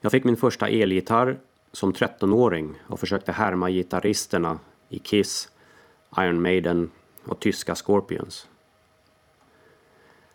Jag 0.00 0.12
fick 0.12 0.24
min 0.24 0.36
första 0.36 0.68
elgitarr 0.68 1.38
som 1.72 1.92
13-åring 1.92 2.74
och 2.86 3.00
försökte 3.00 3.32
härma 3.32 3.70
gitarristerna 3.70 4.58
i 4.88 4.98
Kiss, 4.98 5.48
Iron 6.18 6.42
Maiden 6.42 6.90
och 7.24 7.40
tyska 7.40 7.74
Scorpions. 7.74 8.48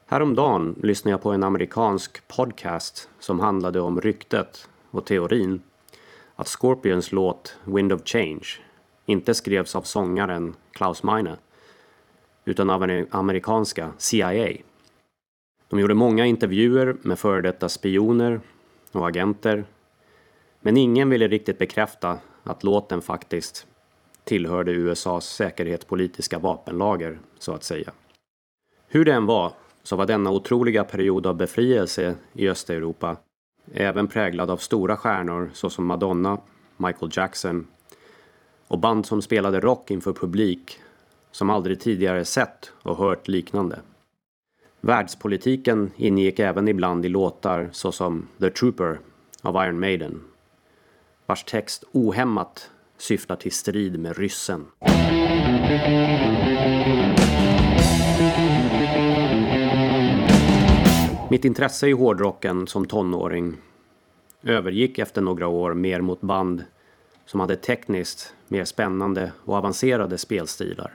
Häromdagen 0.06 0.76
lyssnade 0.84 1.14
jag 1.14 1.22
på 1.22 1.32
en 1.32 1.44
amerikansk 1.44 2.28
podcast 2.28 3.10
som 3.20 3.40
handlade 3.40 3.80
om 3.80 4.02
ryktet 4.02 4.70
och 4.92 5.06
teorin 5.06 5.62
att 6.36 6.48
Scorpions 6.48 7.12
låt 7.12 7.58
Wind 7.64 7.94
of 7.94 8.02
Change 8.06 8.48
inte 9.08 9.34
skrevs 9.34 9.76
av 9.76 9.82
sångaren 9.82 10.56
Klaus 10.72 11.04
Meine 11.04 11.38
utan 12.46 12.70
av 12.70 13.06
amerikanska 13.12 13.91
CIA. 13.98 14.50
De 15.70 15.80
gjorde 15.80 15.93
många 15.93 16.26
intervjuer 16.26 16.96
med 17.02 17.20
före 17.20 17.41
detta 17.41 17.70
spioner 17.70 18.41
och 18.91 19.08
agenter 19.08 19.65
men 20.62 20.78
ingen 20.78 21.10
ville 21.10 21.28
riktigt 21.28 21.58
bekräfta 21.58 22.20
att 22.43 22.63
låten 22.63 23.02
faktiskt 23.02 23.67
tillhörde 24.24 24.72
USAs 24.72 25.26
säkerhetspolitiska 25.26 26.39
vapenlager, 26.39 27.20
så 27.39 27.54
att 27.54 27.63
säga. 27.63 27.91
Hur 28.88 29.06
det 29.06 29.13
än 29.13 29.26
var 29.26 29.54
så 29.84 29.96
var 29.96 30.06
denna 30.06 30.32
otroliga 30.32 30.84
period 30.84 31.28
av 31.28 31.36
befrielse 31.36 32.15
i 32.34 32.50
Östeuropa 32.50 33.17
även 33.74 34.08
präglad 34.08 34.52
av 34.52 34.58
stora 34.58 34.98
stjärnor 34.98 35.50
såsom 35.54 35.86
Madonna, 35.86 36.38
Michael 36.78 37.12
Jackson 37.13 37.67
och 38.68 38.80
band 38.80 39.06
som 39.06 39.22
spelade 39.22 39.60
rock 39.60 39.92
inför 39.92 40.14
publik 40.14 40.80
som 41.32 41.50
aldrig 41.50 41.80
tidigare 41.80 42.26
sett 42.26 42.72
och 42.84 42.98
hört 42.98 43.28
liknande. 43.28 43.80
Världspolitiken 44.82 45.92
ingick 45.96 46.40
även 46.40 46.68
ibland 46.68 47.06
i 47.06 47.10
låtar 47.10 47.70
såsom 47.72 48.28
The 48.40 48.50
Trooper 48.50 49.00
av 49.42 49.56
Iron 49.66 49.80
Maiden 49.80 50.22
vars 51.26 51.44
text 51.44 51.84
ohämmat 51.92 52.70
syftar 52.98 53.36
till 53.36 53.52
strid 53.52 54.00
med 54.00 54.18
ryssen. 54.18 54.66
Mitt 61.30 61.46
intresse 61.46 61.88
i 61.88 61.92
hårdrocken 61.92 62.68
som 62.68 62.86
tonåring 62.86 63.58
övergick 64.44 65.00
efter 65.00 65.22
några 65.22 65.48
år 65.48 65.74
mer 65.74 66.02
mot 66.02 66.22
band 66.22 66.64
som 67.28 67.40
hade 67.40 67.56
tekniskt 67.56 68.34
mer 68.48 68.66
spännande 68.66 69.32
och 69.46 69.56
avancerade 69.56 70.18
spelstilar 70.18 70.94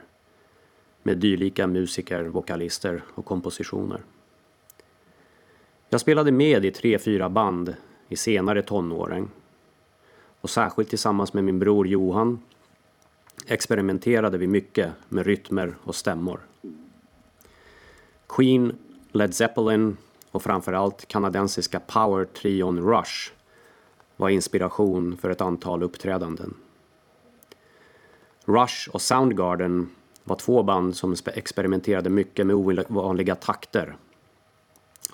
med 1.03 1.17
dylika 1.17 1.67
musiker, 1.67 2.23
vokalister 2.23 3.03
och 3.15 3.25
kompositioner. 3.25 4.01
Jag 5.89 6.01
spelade 6.01 6.31
med 6.31 6.65
i 6.65 6.71
tre, 6.71 6.99
fyra 6.99 7.29
band 7.29 7.75
i 8.09 8.15
senare 8.15 8.61
tonåren 8.61 9.31
och 10.41 10.49
särskilt 10.49 10.89
tillsammans 10.89 11.33
med 11.33 11.43
min 11.43 11.59
bror 11.59 11.87
Johan 11.87 12.39
experimenterade 13.47 14.37
vi 14.37 14.47
mycket 14.47 14.91
med 15.09 15.25
rytmer 15.25 15.75
och 15.83 15.95
stämmor. 15.95 16.39
Queen, 18.27 18.75
Led 19.11 19.35
Zeppelin 19.35 19.97
och 20.31 20.43
framförallt 20.43 21.07
kanadensiska 21.07 21.79
power-trion 21.79 22.89
Rush 22.89 23.31
var 24.17 24.29
inspiration 24.29 25.17
för 25.17 25.29
ett 25.29 25.41
antal 25.41 25.83
uppträdanden. 25.83 26.53
Rush 28.45 28.89
och 28.89 29.01
Soundgarden 29.01 29.89
var 30.23 30.35
två 30.35 30.63
band 30.63 30.95
som 30.95 31.15
experimenterade 31.33 32.09
mycket 32.09 32.47
med 32.47 32.55
ovanliga 32.55 33.35
takter, 33.35 33.97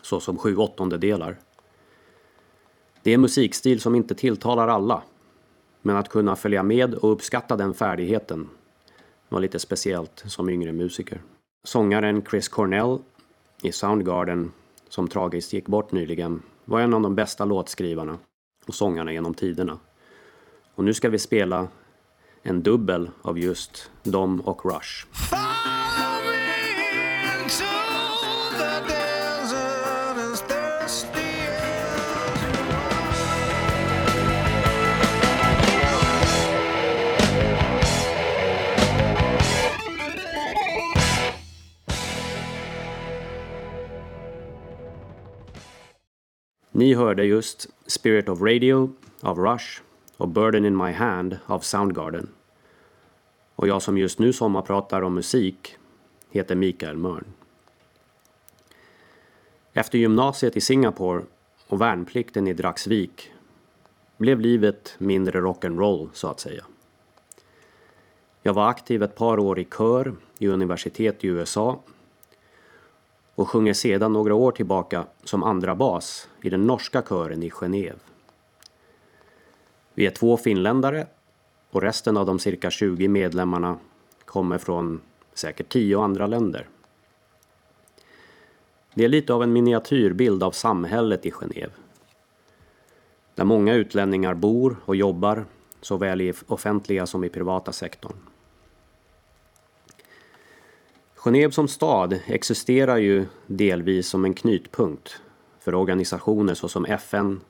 såsom 0.01 0.38
sju 0.38 0.55
åttondedelar. 0.55 1.38
Det 3.03 3.12
är 3.12 3.15
en 3.15 3.21
musikstil 3.21 3.81
som 3.81 3.95
inte 3.95 4.15
tilltalar 4.15 4.67
alla, 4.67 5.01
men 5.81 5.95
att 5.95 6.09
kunna 6.09 6.35
följa 6.35 6.63
med 6.63 6.93
och 6.93 7.12
uppskatta 7.12 7.55
den 7.55 7.73
färdigheten 7.73 8.49
var 9.29 9.39
lite 9.39 9.59
speciellt 9.59 10.23
som 10.25 10.49
yngre 10.49 10.71
musiker. 10.71 11.21
Sångaren 11.63 12.23
Chris 12.29 12.47
Cornell 12.47 12.99
i 13.63 13.71
Soundgarden 13.71 14.51
som 14.89 15.07
tragiskt 15.07 15.53
gick 15.53 15.67
bort 15.67 15.91
nyligen, 15.91 16.41
var 16.65 16.79
en 16.81 16.93
av 16.93 17.01
de 17.01 17.15
bästa 17.15 17.45
låtskrivarna 17.45 18.17
och 18.69 18.75
sångarna 18.75 19.13
genom 19.13 19.34
tiderna. 19.34 19.79
Och 20.75 20.84
nu 20.84 20.93
ska 20.93 21.10
vi 21.10 21.19
spela 21.19 21.67
en 22.41 22.63
dubbel 22.63 23.10
av 23.21 23.39
just 23.39 23.91
dem 24.03 24.41
och 24.41 24.65
Rush. 24.65 25.05
Ni 46.71 46.93
hörde 46.93 47.25
just 47.25 47.67
Spirit 47.89 48.30
of 48.30 48.41
Radio 48.41 48.93
av 49.21 49.39
Rush 49.39 49.82
och 50.17 50.28
Burden 50.28 50.65
in 50.65 50.78
My 50.78 50.91
Hand 50.91 51.39
av 51.45 51.60
Soundgarden. 51.60 52.30
Och 53.56 53.67
jag 53.67 53.82
som 53.82 53.97
just 53.97 54.19
nu 54.19 54.34
sommarpratar 54.34 55.02
om 55.02 55.15
musik 55.15 55.78
heter 56.32 56.56
Mikael 56.56 56.97
Mörn. 56.97 57.25
Efter 59.73 59.97
gymnasiet 59.97 60.58
i 60.58 60.62
Singapore 60.62 61.23
och 61.67 61.82
värnplikten 61.82 62.47
i 62.47 62.54
Dragsvik 62.54 63.32
blev 64.17 64.39
livet 64.39 64.95
mindre 64.97 65.41
rock'n'roll 65.41 66.10
så 66.13 66.28
att 66.28 66.39
säga. 66.39 66.65
Jag 68.41 68.54
var 68.54 68.69
aktiv 68.69 69.04
ett 69.04 69.15
par 69.15 69.39
år 69.39 69.60
i 69.60 69.65
kör 69.65 70.15
i 70.38 70.47
universitet 70.47 71.23
i 71.23 71.28
USA 71.28 71.80
och 73.39 73.49
sjunger 73.49 73.73
sedan 73.73 74.13
några 74.13 74.36
år 74.36 74.52
tillbaka 74.52 75.06
som 75.23 75.43
andra 75.43 75.75
bas 75.75 76.30
i 76.41 76.49
den 76.49 76.67
norska 76.67 77.02
kören 77.02 77.43
i 77.43 77.49
Genève. 77.49 77.99
Vi 79.93 80.06
är 80.06 80.12
två 80.12 80.38
finländare 80.38 81.08
och 81.69 81.82
resten 81.82 82.17
av 82.17 82.25
de 82.25 82.39
cirka 82.39 82.69
20 82.69 83.08
medlemmarna 83.08 83.78
kommer 84.25 84.58
från 84.58 85.02
säkert 85.34 85.69
tio 85.69 86.02
andra 86.02 86.28
länder. 86.28 86.67
Det 88.93 89.04
är 89.06 89.10
lite 89.10 89.34
av 89.34 89.43
en 89.43 89.54
miniatyrbild 89.54 90.43
av 90.43 90.52
samhället 90.52 91.25
i 91.25 91.32
Genève. 91.32 91.71
Där 93.36 93.43
många 93.45 93.73
utlänningar 93.73 94.34
bor 94.34 94.75
och 94.86 94.95
jobbar 94.95 95.45
såväl 95.82 96.21
i 96.21 96.34
offentliga 96.47 97.06
som 97.06 97.23
i 97.23 97.30
privata 97.30 97.71
sektorn. 97.71 98.28
Genève 101.23 101.51
som 101.51 101.67
stad 101.67 102.19
existerar 102.25 102.97
ju 102.97 103.25
delvis 103.47 104.08
som 104.08 104.25
en 104.25 104.34
knutpunkt 104.34 105.21
för 105.60 105.75
organisationer 105.75 106.53
såsom 106.53 106.86
FN, 106.86 107.41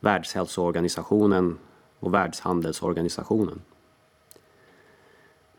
Världshälsoorganisationen 0.00 1.58
och 2.00 2.14
Världshandelsorganisationen. 2.14 3.60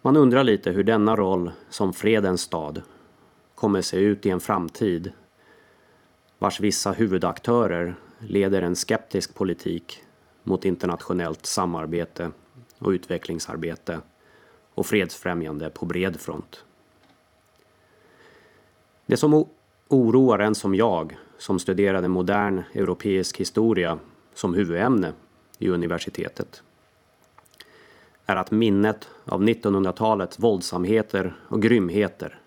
Man 0.02 0.18
undrar 0.18 0.44
lite 0.44 0.72
hur 0.72 0.84
denna 0.84 1.16
roll 1.16 1.52
som 1.70 1.94
fredens 1.94 2.42
stad 2.42 2.82
kommer 3.56 3.82
se 3.82 3.98
ut 3.98 4.26
i 4.26 4.30
en 4.30 4.40
framtid 4.40 5.12
vars 6.40 6.60
vissa 6.60 6.92
huvudaktörer 6.92 7.96
leder 8.20 8.62
en 8.62 8.76
skeptisk 8.76 9.36
politik 9.36 10.04
mot 10.44 10.66
internationellt 10.66 11.46
samarbete 11.46 12.32
och 12.80 12.90
utvecklingsarbete 12.90 14.00
och 14.74 14.86
fredsfrämjande 14.86 15.70
på 15.70 15.86
bred 15.86 16.20
front. 16.20 16.66
Det 19.06 19.18
som 19.18 19.46
oroar 19.88 20.40
en 20.40 20.56
som 20.56 20.76
jag, 20.76 21.18
som 21.38 21.60
studerade 21.60 22.08
modern 22.08 22.64
europeisk 22.74 23.40
historia 23.40 24.00
som 24.34 24.54
huvudämne 24.54 25.14
i 25.58 25.70
universitetet, 25.70 26.64
är 28.26 28.36
att 28.36 28.52
minnet 28.52 29.10
av 29.26 29.44
1900-talets 29.44 30.40
våldsamheter 30.40 31.36
och 31.48 31.62
grymheter 31.62 32.40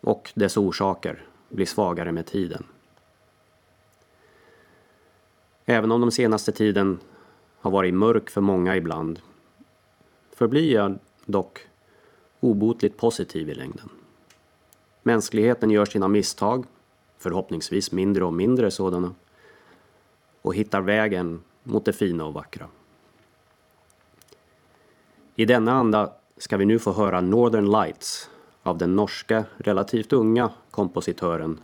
och 0.00 0.32
dess 0.34 0.56
orsaker 0.56 1.24
blir 1.48 1.66
svagare 1.66 2.12
med 2.12 2.26
tiden. 2.26 2.64
Även 5.64 5.92
om 5.92 6.00
de 6.00 6.10
senaste 6.10 6.52
tiden 6.52 6.98
har 7.60 7.70
varit 7.70 7.94
mörk 7.94 8.30
för 8.30 8.40
många 8.40 8.76
ibland 8.76 9.20
förblir 10.32 10.74
jag 10.74 10.98
dock 11.24 11.66
obotligt 12.40 12.96
positiv 12.96 13.50
i 13.50 13.54
längden. 13.54 13.88
Mänskligheten 15.02 15.70
gör 15.70 15.84
sina 15.84 16.08
misstag, 16.08 16.64
förhoppningsvis 17.18 17.92
mindre 17.92 18.24
och 18.24 18.32
mindre 18.32 18.70
sådana, 18.70 19.14
och 20.42 20.54
hittar 20.54 20.80
vägen 20.80 21.42
mot 21.62 21.84
det 21.84 21.92
fina 21.92 22.24
och 22.24 22.34
vackra. 22.34 22.66
I 25.34 25.44
denna 25.44 25.72
anda 25.72 26.12
ska 26.36 26.56
vi 26.56 26.64
nu 26.64 26.78
få 26.78 26.92
höra 26.92 27.20
Northern 27.20 27.70
Lights 27.70 28.30
av 28.62 28.78
den 28.78 28.96
norska, 28.96 29.44
relativt 29.56 30.12
unga 30.12 30.50
kompositören 30.70 31.60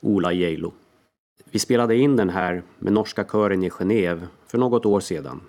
Ola 0.00 0.32
Geilo. 0.32 0.72
Vi 1.44 1.58
spelade 1.58 1.96
in 1.96 2.16
den 2.16 2.30
här 2.30 2.62
med 2.78 2.92
norska 2.92 3.24
kören 3.24 3.62
i 3.62 3.68
Genève 3.68 4.26
för 4.46 4.58
något 4.58 4.86
år 4.86 5.00
sedan. 5.00 5.40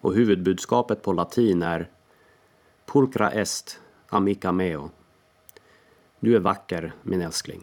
Och 0.00 0.14
huvudbudskapet 0.14 1.02
på 1.02 1.12
latin 1.12 1.62
är 1.62 1.90
Pulcra 2.86 3.30
est, 3.30 3.80
amica 4.08 4.52
meo. 4.52 4.90
Du 6.20 6.36
är 6.36 6.40
vacker, 6.40 6.92
min 7.02 7.20
älskling. 7.20 7.60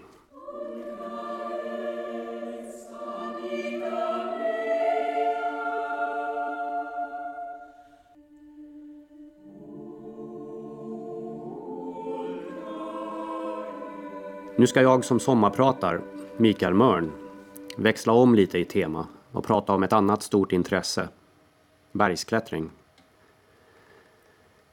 Nu 14.58 14.68
ska 14.68 14.82
jag 14.82 15.06
som 15.06 15.20
sommarpratar, 15.20 16.02
Mikael 16.38 16.74
Mörn, 16.74 17.12
växla 17.78 18.14
om 18.14 18.36
lite 18.36 18.60
i 18.60 18.66
tema 18.66 19.08
och 19.32 19.44
prata 19.44 19.74
om 19.74 19.84
ett 19.84 19.94
annat 19.94 20.24
stort 20.24 20.52
intresse, 20.52 21.10
bergsklättring. 21.92 22.70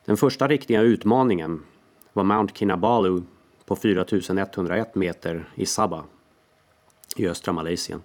Den 0.05 0.16
första 0.16 0.49
riktiga 0.49 0.81
utmaningen 0.81 1.62
var 2.12 2.25
Mount 2.25 2.55
Kinabalu 2.55 3.23
på 3.64 3.77
4101 3.77 4.94
meter 4.94 5.48
i 5.55 5.66
Sabah 5.66 6.05
i 7.16 7.29
östra 7.29 7.53
Malaysia. 7.53 8.01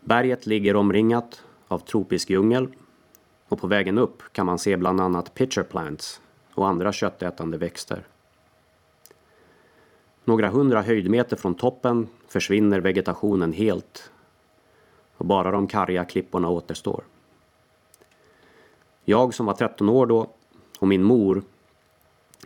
Berget 0.00 0.46
ligger 0.46 0.76
omringat 0.76 1.42
av 1.68 1.78
tropisk 1.78 2.30
djungel 2.30 2.68
och 3.48 3.60
på 3.60 3.66
vägen 3.66 3.98
upp 3.98 4.22
kan 4.32 4.46
man 4.46 4.58
se 4.58 4.76
bland 4.76 5.00
annat 5.00 5.34
pitcher 5.34 5.62
plants 5.62 6.20
och 6.54 6.68
andra 6.68 6.92
köttätande 6.92 7.58
växter. 7.58 8.06
Några 10.24 10.48
hundra 10.48 10.82
höjdmeter 10.82 11.36
från 11.36 11.54
toppen 11.54 12.08
försvinner 12.28 12.80
vegetationen 12.80 13.52
helt 13.52 14.10
och 15.16 15.26
bara 15.26 15.50
de 15.50 15.66
karga 15.66 16.04
klipporna 16.04 16.48
återstår. 16.48 17.04
Jag 19.04 19.34
som 19.34 19.46
var 19.46 19.54
13 19.54 19.88
år 19.88 20.06
då 20.06 20.30
och 20.78 20.88
min 20.88 21.02
mor, 21.02 21.42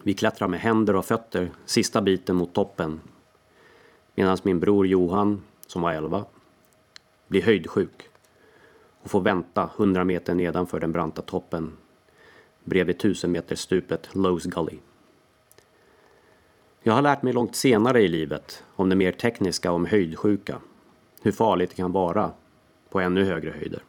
vi 0.03 0.15
klättrar 0.15 0.49
med 0.49 0.61
händer 0.61 0.97
och 0.97 1.05
fötter 1.05 1.51
sista 1.65 2.03
biten 2.03 2.37
mot 2.37 2.55
toppen 2.55 3.01
medan 4.15 4.39
min 4.43 4.61
bror 4.61 4.87
Johan, 4.87 5.43
som 5.67 5.83
var 5.83 5.93
11, 5.93 6.25
blir 7.29 7.43
höjdsjuk 7.43 8.09
och 9.03 9.11
får 9.11 9.21
vänta 9.21 9.71
100 9.77 10.05
meter 10.05 10.35
nedanför 10.35 10.81
den 10.81 10.93
branta 10.93 11.23
toppen 11.23 11.77
bredvid 12.65 12.97
1000 12.97 13.33
meters 13.33 13.59
stupet 13.59 14.09
Lowe's 14.13 14.49
Gully. 14.49 14.79
Jag 16.83 16.93
har 16.93 17.03
lärt 17.03 17.23
mig 17.23 17.33
långt 17.33 17.57
senare 17.57 18.03
i 18.03 18.09
livet 18.09 18.65
om 18.77 18.89
det 18.89 18.97
mer 18.97 19.13
tekniska 19.13 19.73
om 19.73 19.87
höjdsjuka. 19.87 20.61
Hur 21.23 21.33
farligt 21.33 21.71
det 21.71 21.77
kan 21.77 21.93
vara 21.93 22.31
på 22.91 23.01
ännu 23.01 23.25
högre 23.25 23.51
höjder. 23.51 23.83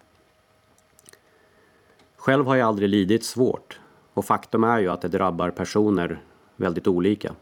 Själv 2.15 2.45
har 2.45 2.55
jag 2.55 2.67
aldrig 2.67 2.89
lidit 2.89 3.23
svårt 3.23 3.79
och 4.21 4.25
faktum 4.25 4.63
är 4.63 4.79
ju 4.79 4.87
att 4.87 5.01
det 5.01 5.07
drabbar 5.07 5.51
personer 5.51 6.21
väldigt 6.55 6.87
olika. 6.87 7.35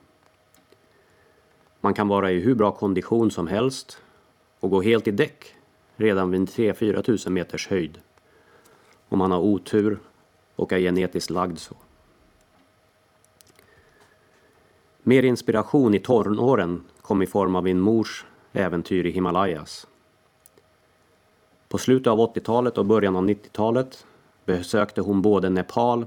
Man 1.81 1.93
kan 1.93 2.07
vara 2.07 2.31
i 2.31 2.39
hur 2.39 2.55
bra 2.55 2.71
kondition 2.71 3.31
som 3.31 3.47
helst 3.47 4.01
och 4.59 4.69
gå 4.69 4.81
helt 4.81 5.07
i 5.07 5.11
däck 5.11 5.55
redan 5.95 6.31
vid 6.31 6.41
3-4 6.41 7.01
tusen 7.01 7.33
meters 7.33 7.67
höjd. 7.67 7.97
Om 9.09 9.19
man 9.19 9.31
har 9.31 9.39
otur 9.39 9.99
och 10.55 10.73
är 10.73 10.79
genetiskt 10.79 11.29
lagd 11.29 11.57
så. 11.57 11.75
Mer 15.03 15.23
inspiration 15.23 15.93
i 15.93 15.99
tonåren 15.99 16.83
kom 17.01 17.21
i 17.21 17.27
form 17.27 17.55
av 17.55 17.63
min 17.63 17.79
mors 17.79 18.25
äventyr 18.53 19.05
i 19.05 19.11
Himalayas. 19.11 19.87
På 21.69 21.77
slutet 21.77 22.07
av 22.07 22.19
80-talet 22.19 22.77
och 22.77 22.85
början 22.85 23.15
av 23.15 23.25
90-talet 23.25 24.05
besökte 24.45 25.01
hon 25.01 25.21
både 25.21 25.49
Nepal 25.49 26.05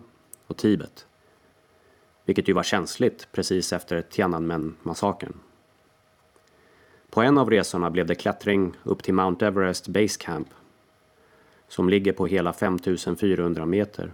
och 0.52 0.58
Tibet. 0.58 1.06
Vilket 2.24 2.48
ju 2.48 2.52
var 2.52 2.62
känsligt 2.62 3.28
precis 3.32 3.72
efter 3.72 4.02
Tiananmen-massakern. 4.02 5.32
På 7.10 7.22
en 7.22 7.38
av 7.38 7.50
resorna 7.50 7.90
blev 7.90 8.06
det 8.06 8.14
klättring 8.14 8.76
upp 8.82 9.02
till 9.02 9.14
Mount 9.14 9.46
Everest 9.46 9.88
Base 9.88 10.20
Camp 10.20 10.48
som 11.68 11.88
ligger 11.88 12.12
på 12.12 12.26
hela 12.26 12.52
5400 12.52 13.66
meter. 13.66 14.12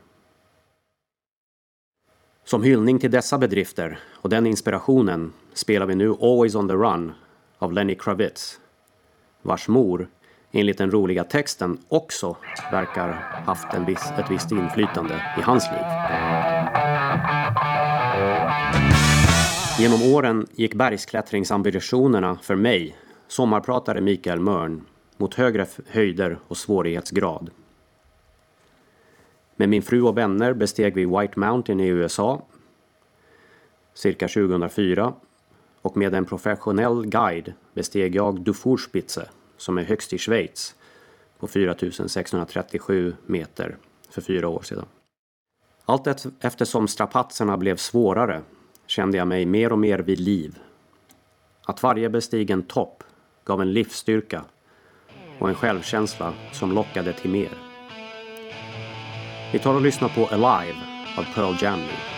Som 2.44 2.62
hyllning 2.62 2.98
till 2.98 3.10
dessa 3.10 3.38
bedrifter 3.38 3.98
och 4.06 4.28
den 4.28 4.46
inspirationen 4.46 5.32
spelar 5.52 5.86
vi 5.86 5.94
nu 5.94 6.10
Always 6.20 6.54
on 6.54 6.68
the 6.68 6.74
Run 6.74 7.12
av 7.58 7.72
Lenny 7.72 7.94
Kravitz, 7.94 8.60
vars 9.42 9.68
mor 9.68 10.08
enligt 10.52 10.78
den 10.78 10.90
roliga 10.90 11.24
texten 11.24 11.78
också 11.88 12.36
verkar 12.72 13.08
haft 13.46 13.74
en 13.74 13.84
viss, 13.84 14.10
ett 14.18 14.30
visst 14.30 14.52
inflytande 14.52 15.14
i 15.38 15.40
hans 15.40 15.64
liv. 15.70 15.84
Genom 19.78 20.14
åren 20.14 20.46
gick 20.52 20.74
bergsklättringsambitionerna 20.74 22.38
för 22.42 22.54
mig, 22.54 22.96
sommarpratare 23.28 24.00
Mikael 24.00 24.40
Mörn, 24.40 24.84
mot 25.16 25.34
högre 25.34 25.66
höjder 25.88 26.38
och 26.48 26.56
svårighetsgrad. 26.56 27.50
Med 29.56 29.68
min 29.68 29.82
fru 29.82 30.02
och 30.02 30.18
vänner 30.18 30.52
besteg 30.52 30.94
vi 30.94 31.04
White 31.04 31.40
Mountain 31.40 31.80
i 31.80 31.86
USA 31.86 32.42
cirka 33.98 34.28
2004 34.28 35.12
och 35.82 35.96
med 35.96 36.14
en 36.14 36.24
professionell 36.24 37.06
guide 37.06 37.52
besteg 37.74 38.16
jag 38.16 38.40
Dufourspitze 38.40 39.28
som 39.58 39.78
är 39.78 39.82
högst 39.82 40.12
i 40.12 40.18
Schweiz 40.18 40.74
på 41.38 41.46
4637 41.46 43.16
meter 43.26 43.76
för 44.10 44.20
fyra 44.20 44.48
år 44.48 44.62
sedan. 44.62 44.86
Allt 45.84 46.26
eftersom 46.40 46.88
strapatserna 46.88 47.56
blev 47.56 47.76
svårare 47.76 48.42
kände 48.86 49.18
jag 49.18 49.28
mig 49.28 49.46
mer 49.46 49.72
och 49.72 49.78
mer 49.78 49.98
vid 49.98 50.20
liv. 50.20 50.58
Att 51.66 51.82
varje 51.82 52.08
bestigen 52.08 52.62
topp 52.62 53.04
gav 53.44 53.62
en 53.62 53.72
livsstyrka 53.72 54.44
och 55.38 55.48
en 55.48 55.54
självkänsla 55.54 56.34
som 56.52 56.72
lockade 56.72 57.12
till 57.12 57.30
mer. 57.30 57.50
Vi 59.52 59.58
tar 59.58 59.74
och 59.74 59.82
lyssnar 59.82 60.08
på 60.08 60.26
Alive 60.26 60.78
av 61.18 61.34
Pearl 61.34 61.56
Jam 61.62 61.78
nu. 61.78 62.17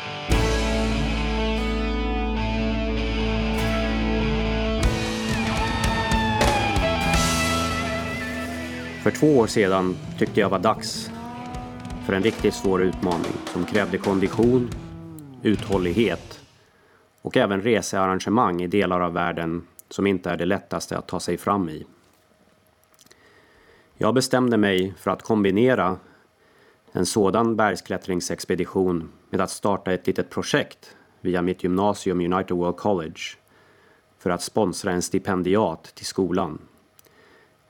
För 9.03 9.11
två 9.11 9.39
år 9.39 9.47
sedan 9.47 9.97
tyckte 10.19 10.41
jag 10.41 10.49
var 10.49 10.59
dags 10.59 11.11
för 12.07 12.13
en 12.13 12.23
riktigt 12.23 12.55
svår 12.55 12.83
utmaning 12.83 13.33
som 13.53 13.65
krävde 13.65 13.99
kondition, 13.99 14.71
uthållighet 15.43 16.41
och 17.23 17.37
även 17.37 17.63
researrangemang 17.63 18.63
i 18.63 18.67
delar 18.67 19.01
av 19.01 19.13
världen 19.13 19.67
som 19.89 20.07
inte 20.07 20.31
är 20.31 20.37
det 20.37 20.45
lättaste 20.45 20.99
att 20.99 21.09
ta 21.09 21.21
sig 21.21 21.39
fram 21.39 21.69
i. 21.69 21.87
Jag 23.97 24.15
bestämde 24.15 24.57
mig 24.57 24.95
för 24.99 25.11
att 25.11 25.23
kombinera 25.23 25.97
en 26.93 27.07
sådan 27.07 27.57
bergsklättringsexpedition 27.57 29.13
med 29.31 29.41
att 29.41 29.51
starta 29.51 29.93
ett 29.93 30.07
litet 30.07 30.31
projekt 30.31 30.97
via 31.21 31.43
mitt 31.43 31.65
gymnasium 31.65 32.21
United 32.33 32.57
World 32.57 32.77
College 32.77 33.21
för 34.19 34.31
att 34.31 34.43
sponsra 34.43 34.93
en 34.93 35.03
stipendiat 35.03 35.83
till 35.95 36.07
skolan. 36.07 36.59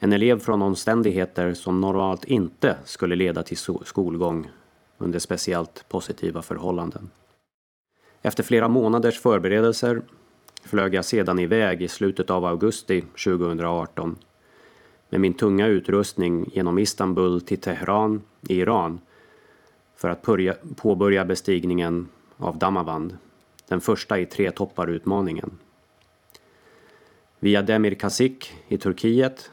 En 0.02 0.12
elev 0.12 0.38
från 0.38 0.62
omständigheter 0.62 1.54
som 1.54 1.80
normalt 1.80 2.24
inte 2.24 2.76
skulle 2.84 3.16
leda 3.16 3.42
till 3.42 3.56
skolgång 3.84 4.50
under 4.98 5.18
speciellt 5.18 5.88
positiva 5.88 6.42
förhållanden. 6.42 7.10
Efter 8.22 8.42
flera 8.42 8.68
månaders 8.68 9.20
förberedelser 9.20 10.02
flög 10.64 10.94
jag 10.94 11.04
sedan 11.04 11.38
iväg 11.38 11.82
i 11.82 11.88
slutet 11.88 12.30
av 12.30 12.44
augusti 12.44 13.00
2018 13.24 14.16
med 15.08 15.20
min 15.20 15.34
tunga 15.34 15.66
utrustning 15.66 16.50
genom 16.52 16.78
Istanbul 16.78 17.40
till 17.40 17.60
Teheran 17.60 18.22
i 18.48 18.54
Iran 18.54 19.00
för 19.96 20.08
att 20.08 20.22
påbörja 20.76 21.24
bestigningen 21.24 22.08
av 22.36 22.58
Damavand, 22.58 23.18
den 23.68 23.80
första 23.80 24.18
i 24.18 24.26
tre 24.26 24.50
toppar-utmaningen. 24.50 25.50
Via 27.38 27.62
Demir 27.62 27.94
Kasik 27.94 28.52
i 28.68 28.78
Turkiet 28.78 29.50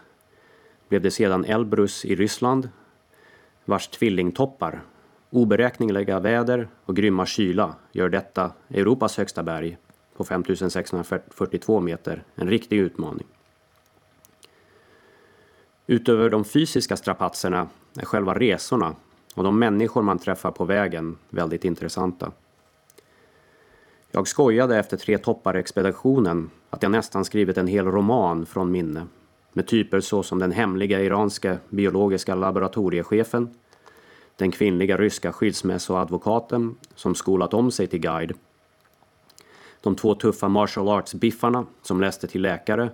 blev 0.89 1.01
det 1.01 1.11
sedan 1.11 1.45
Elbrus 1.45 2.05
i 2.05 2.15
Ryssland 2.15 2.69
vars 3.65 3.87
tvillingtoppar, 3.87 4.81
oberäkneliga 5.29 6.19
väder 6.19 6.67
och 6.85 6.95
grymma 6.95 7.25
kyla 7.25 7.75
gör 7.91 8.09
detta 8.09 8.51
Europas 8.69 9.17
högsta 9.17 9.43
berg 9.43 9.77
på 10.17 10.23
5642 10.23 11.79
meter 11.79 12.23
en 12.35 12.49
riktig 12.49 12.77
utmaning. 12.77 13.27
Utöver 15.87 16.29
de 16.29 16.45
fysiska 16.45 16.97
strapatserna 16.97 17.67
är 17.95 18.05
själva 18.05 18.33
resorna 18.33 18.95
och 19.35 19.43
de 19.43 19.59
människor 19.59 20.01
man 20.01 20.19
träffar 20.19 20.51
på 20.51 20.65
vägen 20.65 21.17
väldigt 21.29 21.65
intressanta. 21.65 22.31
Jag 24.11 24.27
skojade 24.27 24.77
efter 24.77 24.97
Tre 24.97 25.17
toppar-expeditionen 25.17 26.49
att 26.69 26.83
jag 26.83 26.91
nästan 26.91 27.25
skrivit 27.25 27.57
en 27.57 27.67
hel 27.67 27.85
roman 27.85 28.45
från 28.45 28.71
minne 28.71 29.07
med 29.53 29.67
typer 29.67 29.99
såsom 29.99 30.39
den 30.39 30.51
hemliga 30.51 31.01
iranska 31.01 31.57
biologiska 31.69 32.35
laboratoriechefen, 32.35 33.49
den 34.35 34.51
kvinnliga 34.51 34.97
ryska 34.97 35.31
skilsmässoadvokaten 35.31 36.75
som 36.95 37.15
skolat 37.15 37.53
om 37.53 37.71
sig 37.71 37.87
till 37.87 37.99
guide, 37.99 38.33
de 39.81 39.95
två 39.95 40.15
tuffa 40.15 40.47
martial 40.47 40.87
arts-biffarna 40.87 41.65
som 41.81 42.01
läste 42.01 42.27
till 42.27 42.41
läkare 42.41 42.89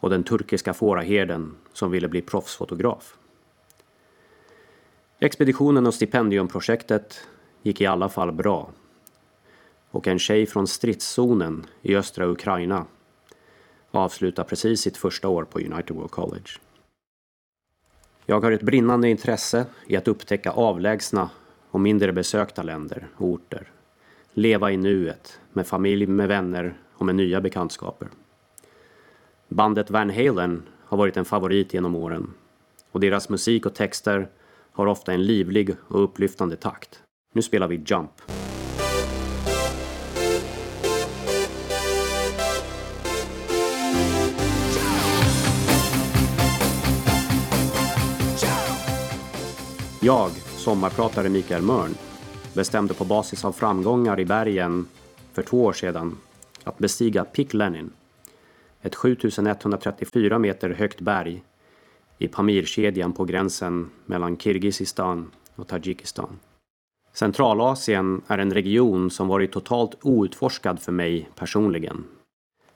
och 0.00 0.10
den 0.10 0.24
turkiska 0.24 0.74
fåraherden 0.74 1.54
som 1.72 1.90
ville 1.90 2.08
bli 2.08 2.22
proffsfotograf. 2.22 3.16
Expeditionen 5.18 5.86
och 5.86 5.94
stipendiumprojektet 5.94 7.20
gick 7.62 7.80
i 7.80 7.86
alla 7.86 8.08
fall 8.08 8.32
bra. 8.32 8.70
Och 9.90 10.08
en 10.08 10.18
tjej 10.18 10.46
från 10.46 10.66
stridszonen 10.66 11.66
i 11.82 11.96
östra 11.96 12.26
Ukraina 12.26 12.86
avslutar 14.00 14.44
precis 14.44 14.80
sitt 14.80 14.96
första 14.96 15.28
år 15.28 15.44
på 15.44 15.58
United 15.58 15.96
World 15.96 16.10
College. 16.10 16.50
Jag 18.26 18.40
har 18.40 18.52
ett 18.52 18.62
brinnande 18.62 19.08
intresse 19.08 19.66
i 19.86 19.96
att 19.96 20.08
upptäcka 20.08 20.50
avlägsna 20.50 21.30
och 21.70 21.80
mindre 21.80 22.12
besökta 22.12 22.62
länder 22.62 23.08
och 23.16 23.26
orter. 23.26 23.70
Leva 24.32 24.70
i 24.70 24.76
nuet, 24.76 25.40
med 25.52 25.66
familj, 25.66 26.06
med 26.06 26.28
vänner 26.28 26.74
och 26.94 27.06
med 27.06 27.14
nya 27.14 27.40
bekantskaper. 27.40 28.08
Bandet 29.48 29.90
Van 29.90 30.10
Halen 30.10 30.62
har 30.84 30.98
varit 30.98 31.16
en 31.16 31.24
favorit 31.24 31.74
genom 31.74 31.96
åren 31.96 32.34
och 32.90 33.00
deras 33.00 33.28
musik 33.28 33.66
och 33.66 33.74
texter 33.74 34.28
har 34.72 34.86
ofta 34.86 35.12
en 35.12 35.22
livlig 35.22 35.76
och 35.88 36.04
upplyftande 36.04 36.56
takt. 36.56 37.02
Nu 37.34 37.42
spelar 37.42 37.68
vi 37.68 37.76
Jump. 37.86 38.41
Jag, 50.04 50.30
sommarpratare 50.30 51.28
Mikael 51.28 51.62
Mörn, 51.62 51.94
bestämde 52.54 52.94
på 52.94 53.04
basis 53.04 53.44
av 53.44 53.52
framgångar 53.52 54.20
i 54.20 54.24
bergen 54.24 54.86
för 55.32 55.42
två 55.42 55.64
år 55.64 55.72
sedan 55.72 56.18
att 56.64 56.78
bestiga 56.78 57.24
Pick 57.24 57.54
Lenin, 57.54 57.90
ett 58.80 58.94
7134 58.94 60.38
meter 60.38 60.70
högt 60.70 61.00
berg 61.00 61.42
i 62.18 62.28
Pamirkedjan 62.28 63.12
på 63.12 63.24
gränsen 63.24 63.90
mellan 64.06 64.36
Kirgizistan 64.36 65.30
och 65.56 65.68
Tadzjikistan. 65.68 66.38
Centralasien 67.12 68.22
är 68.26 68.38
en 68.38 68.54
region 68.54 69.10
som 69.10 69.28
varit 69.28 69.52
totalt 69.52 69.94
outforskad 70.02 70.80
för 70.80 70.92
mig 70.92 71.28
personligen. 71.34 72.04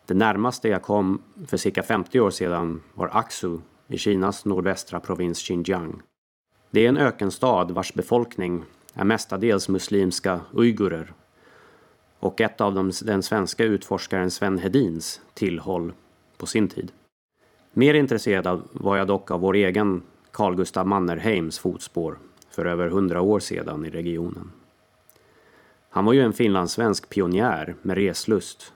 Det 0.07 0.15
närmaste 0.15 0.69
jag 0.69 0.83
kom 0.83 1.23
för 1.47 1.57
cirka 1.57 1.83
50 1.83 2.21
år 2.21 2.31
sedan 2.31 2.83
var 2.95 3.11
Aksu 3.13 3.59
i 3.89 3.99
Kinas 3.99 4.45
nordvästra 4.45 5.01
provins 5.01 5.39
Xinjiang. 5.39 6.03
Det 6.71 6.85
är 6.85 6.89
en 6.89 6.97
ökenstad 6.97 7.65
vars 7.65 7.95
befolkning 7.95 8.65
är 8.95 9.05
mestadels 9.05 9.69
muslimska 9.69 10.41
uigurer 10.53 11.13
och 12.19 12.41
ett 12.41 12.61
av 12.61 12.75
dem, 12.75 12.93
den 13.03 13.23
svenska 13.23 13.65
utforskaren 13.65 14.31
Sven 14.31 14.59
Hedins 14.59 15.21
tillhåll 15.35 15.93
på 16.37 16.47
sin 16.47 16.69
tid. 16.69 16.93
Mer 17.73 17.95
intresserad 17.95 18.63
var 18.73 18.97
jag 18.97 19.07
dock 19.07 19.31
av 19.31 19.41
vår 19.41 19.55
egen 19.55 20.03
Carl 20.31 20.57
Gustav 20.57 20.87
Mannerheims 20.87 21.59
fotspår 21.59 22.19
för 22.51 22.65
över 22.65 22.89
hundra 22.89 23.21
år 23.21 23.41
sedan 23.41 23.85
i 23.85 23.91
regionen. 23.91 24.53
Han 25.91 26.05
var 26.05 26.13
ju 26.13 26.21
en 26.21 26.33
finlandssvensk 26.33 27.09
pionjär 27.09 27.75
med 27.83 27.97
reslust 27.97 28.73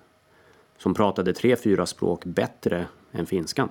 som 0.77 0.95
pratade 0.95 1.33
tre, 1.33 1.57
fyra 1.57 1.87
språk 1.87 2.25
bättre 2.25 2.87
än 3.13 3.27
finskan. 3.27 3.69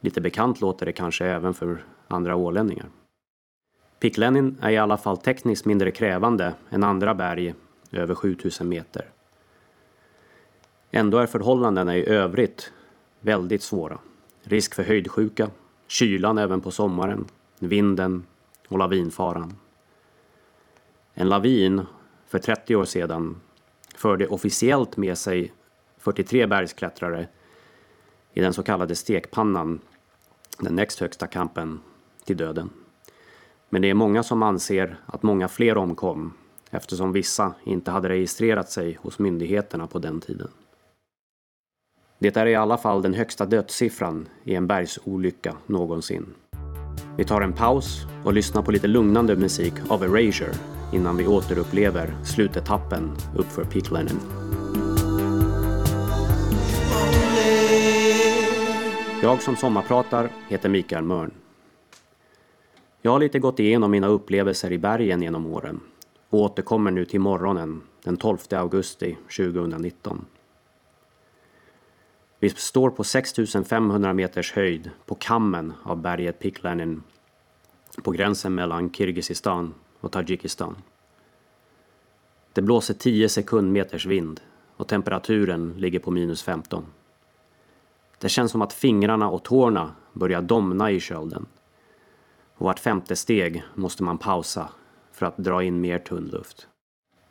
Lite 0.00 0.20
bekant 0.20 0.60
låter 0.60 0.86
det 0.86 0.92
kanske 0.92 1.26
även 1.26 1.54
för 1.54 1.84
andra 2.08 2.36
ålänningar. 2.36 2.86
Picklenin 4.00 4.58
är 4.60 4.70
i 4.70 4.78
alla 4.78 4.96
fall 4.96 5.16
tekniskt 5.16 5.64
mindre 5.64 5.90
krävande 5.90 6.54
än 6.70 6.84
andra 6.84 7.14
berg 7.14 7.54
över 7.92 8.14
7000 8.14 8.68
meter. 8.68 9.10
Ändå 10.90 11.18
är 11.18 11.26
förhållandena 11.26 11.96
i 11.96 12.08
övrigt 12.08 12.72
väldigt 13.20 13.62
svåra. 13.62 13.98
Risk 14.42 14.74
för 14.74 14.82
höjdsjuka, 14.82 15.50
kylan 15.86 16.38
även 16.38 16.60
på 16.60 16.70
sommaren, 16.70 17.24
vinden 17.58 18.26
och 18.68 18.78
lavinfaran. 18.78 19.54
En 21.14 21.28
lavin 21.28 21.86
för 22.26 22.38
30 22.38 22.76
år 22.76 22.84
sedan 22.84 23.40
förde 23.94 24.26
officiellt 24.26 24.96
med 24.96 25.18
sig 25.18 25.52
43 25.98 26.46
bergsklättrare 26.46 27.28
i 28.32 28.40
den 28.40 28.52
så 28.52 28.62
kallade 28.62 28.94
stekpannan, 28.94 29.80
den 30.58 30.74
näst 30.74 31.00
högsta 31.00 31.26
kampen 31.26 31.80
till 32.24 32.36
döden. 32.36 32.70
Men 33.68 33.82
det 33.82 33.90
är 33.90 33.94
många 33.94 34.22
som 34.22 34.42
anser 34.42 34.96
att 35.06 35.22
många 35.22 35.48
fler 35.48 35.76
omkom 35.76 36.32
eftersom 36.70 37.12
vissa 37.12 37.54
inte 37.64 37.90
hade 37.90 38.08
registrerat 38.08 38.70
sig 38.70 38.98
hos 39.02 39.18
myndigheterna 39.18 39.86
på 39.86 39.98
den 39.98 40.20
tiden. 40.20 40.48
Det 42.18 42.36
är 42.36 42.46
i 42.46 42.54
alla 42.54 42.76
fall 42.76 43.02
den 43.02 43.14
högsta 43.14 43.46
dödssiffran 43.46 44.28
i 44.44 44.54
en 44.54 44.66
bergsolycka 44.66 45.56
någonsin. 45.66 46.26
Vi 47.16 47.24
tar 47.24 47.40
en 47.40 47.52
paus 47.52 48.06
och 48.24 48.32
lyssnar 48.32 48.62
på 48.62 48.70
lite 48.70 48.86
lugnande 48.86 49.36
musik 49.36 49.74
av 49.88 50.02
Erasure 50.02 50.54
innan 50.92 51.16
vi 51.16 51.26
återupplever 51.26 52.14
slutetappen 52.24 53.10
uppför 53.36 53.64
Peak 53.64 53.90
Lennon. 53.90 54.20
Jag 59.22 59.42
som 59.42 59.56
sommarpratar 59.56 60.30
heter 60.48 60.68
Mikael 60.68 61.04
Mörn. 61.04 61.30
Jag 63.06 63.12
har 63.12 63.20
lite 63.20 63.38
gått 63.38 63.60
igenom 63.60 63.90
mina 63.90 64.06
upplevelser 64.06 64.72
i 64.72 64.78
bergen 64.78 65.22
genom 65.22 65.46
åren 65.46 65.80
och 66.28 66.38
återkommer 66.38 66.90
nu 66.90 67.04
till 67.04 67.20
morgonen 67.20 67.82
den 68.04 68.16
12 68.16 68.38
augusti 68.50 69.16
2019. 69.36 70.24
Vi 72.38 72.50
står 72.50 72.90
på 72.90 73.04
6500 73.04 74.12
meters 74.12 74.52
höjd 74.52 74.90
på 75.06 75.14
kammen 75.14 75.72
av 75.82 75.96
berget 75.96 76.38
Piklanin 76.38 77.02
på 78.02 78.10
gränsen 78.10 78.54
mellan 78.54 78.92
Kirgizistan 78.92 79.74
och 80.00 80.12
Tadzjikistan. 80.12 80.76
Det 82.52 82.62
blåser 82.62 82.94
10 82.94 83.28
sekundmeters 83.28 84.06
vind 84.06 84.40
och 84.76 84.88
temperaturen 84.88 85.74
ligger 85.76 85.98
på 85.98 86.10
minus 86.10 86.42
15. 86.42 86.84
Det 88.18 88.28
känns 88.28 88.52
som 88.52 88.62
att 88.62 88.72
fingrarna 88.72 89.30
och 89.30 89.42
tårna 89.42 89.92
börjar 90.12 90.42
domna 90.42 90.90
i 90.90 91.00
kölden. 91.00 91.46
Och 92.54 92.66
vart 92.66 92.80
femte 92.80 93.16
steg 93.16 93.62
måste 93.74 94.02
man 94.02 94.18
pausa 94.18 94.68
för 95.12 95.26
att 95.26 95.36
dra 95.36 95.62
in 95.62 95.80
mer 95.80 95.98
tunn 95.98 96.26
luft. 96.26 96.68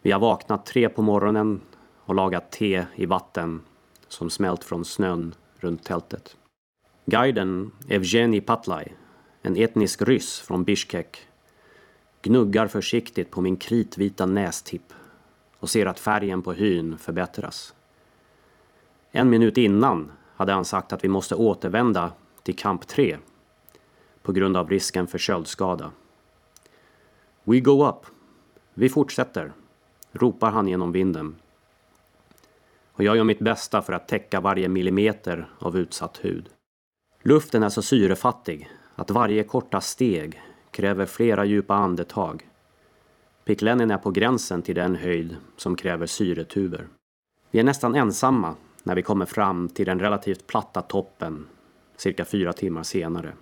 Vi 0.01 0.11
har 0.11 0.19
vaknat 0.19 0.65
tre 0.65 0.89
på 0.89 1.01
morgonen 1.01 1.61
och 2.05 2.15
lagat 2.15 2.51
te 2.51 2.86
i 2.95 3.05
vatten 3.05 3.61
som 4.07 4.30
smält 4.30 4.63
från 4.63 4.86
snön 4.86 5.36
runt 5.57 5.84
tältet. 5.84 6.38
Guiden 7.05 7.71
Evgenij 7.89 8.41
Patlaj, 8.41 8.95
en 9.41 9.57
etnisk 9.57 10.01
ryss 10.01 10.39
från 10.39 10.63
Bishkek, 10.63 11.28
gnuggar 12.21 12.67
försiktigt 12.67 13.32
på 13.32 13.41
min 13.41 13.57
kritvita 13.57 14.26
nästipp 14.26 14.93
och 15.59 15.69
ser 15.69 15.86
att 15.86 15.99
färgen 15.99 16.41
på 16.41 16.53
hyn 16.53 16.97
förbättras. 16.97 17.74
En 19.11 19.30
minut 19.30 19.57
innan 19.57 20.11
hade 20.36 20.53
han 20.53 20.65
sagt 20.65 20.93
att 20.93 21.03
vi 21.03 21.07
måste 21.07 21.36
återvända 21.36 22.11
till 22.43 22.55
kamp 22.55 22.88
3 22.88 23.17
på 24.24 24.32
grund 24.32 24.57
av 24.57 24.69
risken 24.69 25.07
för 25.07 25.17
köldskada. 25.17 25.91
We 27.43 27.59
go 27.59 27.88
up. 27.88 28.05
Vi 28.74 28.89
fortsätter, 28.89 29.53
ropar 30.11 30.51
han 30.51 30.67
genom 30.67 30.91
vinden. 30.91 31.36
Och 32.91 33.03
jag 33.03 33.17
gör 33.17 33.24
mitt 33.24 33.39
bästa 33.39 33.82
för 33.82 33.93
att 33.93 34.07
täcka 34.07 34.41
varje 34.41 34.69
millimeter 34.69 35.49
av 35.59 35.78
utsatt 35.78 36.19
hud. 36.26 36.49
Luften 37.21 37.63
är 37.63 37.69
så 37.69 37.82
syrefattig 37.82 38.69
att 38.95 39.11
varje 39.11 39.43
korta 39.43 39.82
steg 39.82 40.41
kräver 40.71 41.05
flera 41.05 41.45
djupa 41.45 41.76
andetag. 41.76 42.49
Picklennen 43.45 43.91
är 43.91 43.97
på 43.97 44.11
gränsen 44.11 44.61
till 44.61 44.76
den 44.76 44.95
höjd 44.95 45.36
som 45.57 45.76
kräver 45.76 46.05
syretuber. 46.05 46.88
Vi 47.51 47.59
är 47.59 47.63
nästan 47.63 47.95
ensamma 47.95 48.55
när 48.84 48.95
vi 48.95 49.01
kommer 49.01 49.26
fram 49.26 49.69
till 49.69 49.86
den 49.86 49.99
relativt 49.99 50.47
platta 50.47 50.82
toppen 50.82 51.47
cirka 51.97 52.26
fyra 52.26 52.53
timmar 52.53 52.84
senare. 52.84 53.34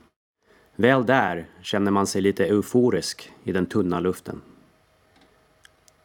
Väl 0.81 1.05
där 1.05 1.45
känner 1.61 1.91
man 1.91 2.07
sig 2.07 2.21
lite 2.21 2.45
euforisk 2.45 3.31
i 3.43 3.51
den 3.51 3.65
tunna 3.65 3.99
luften. 3.99 4.41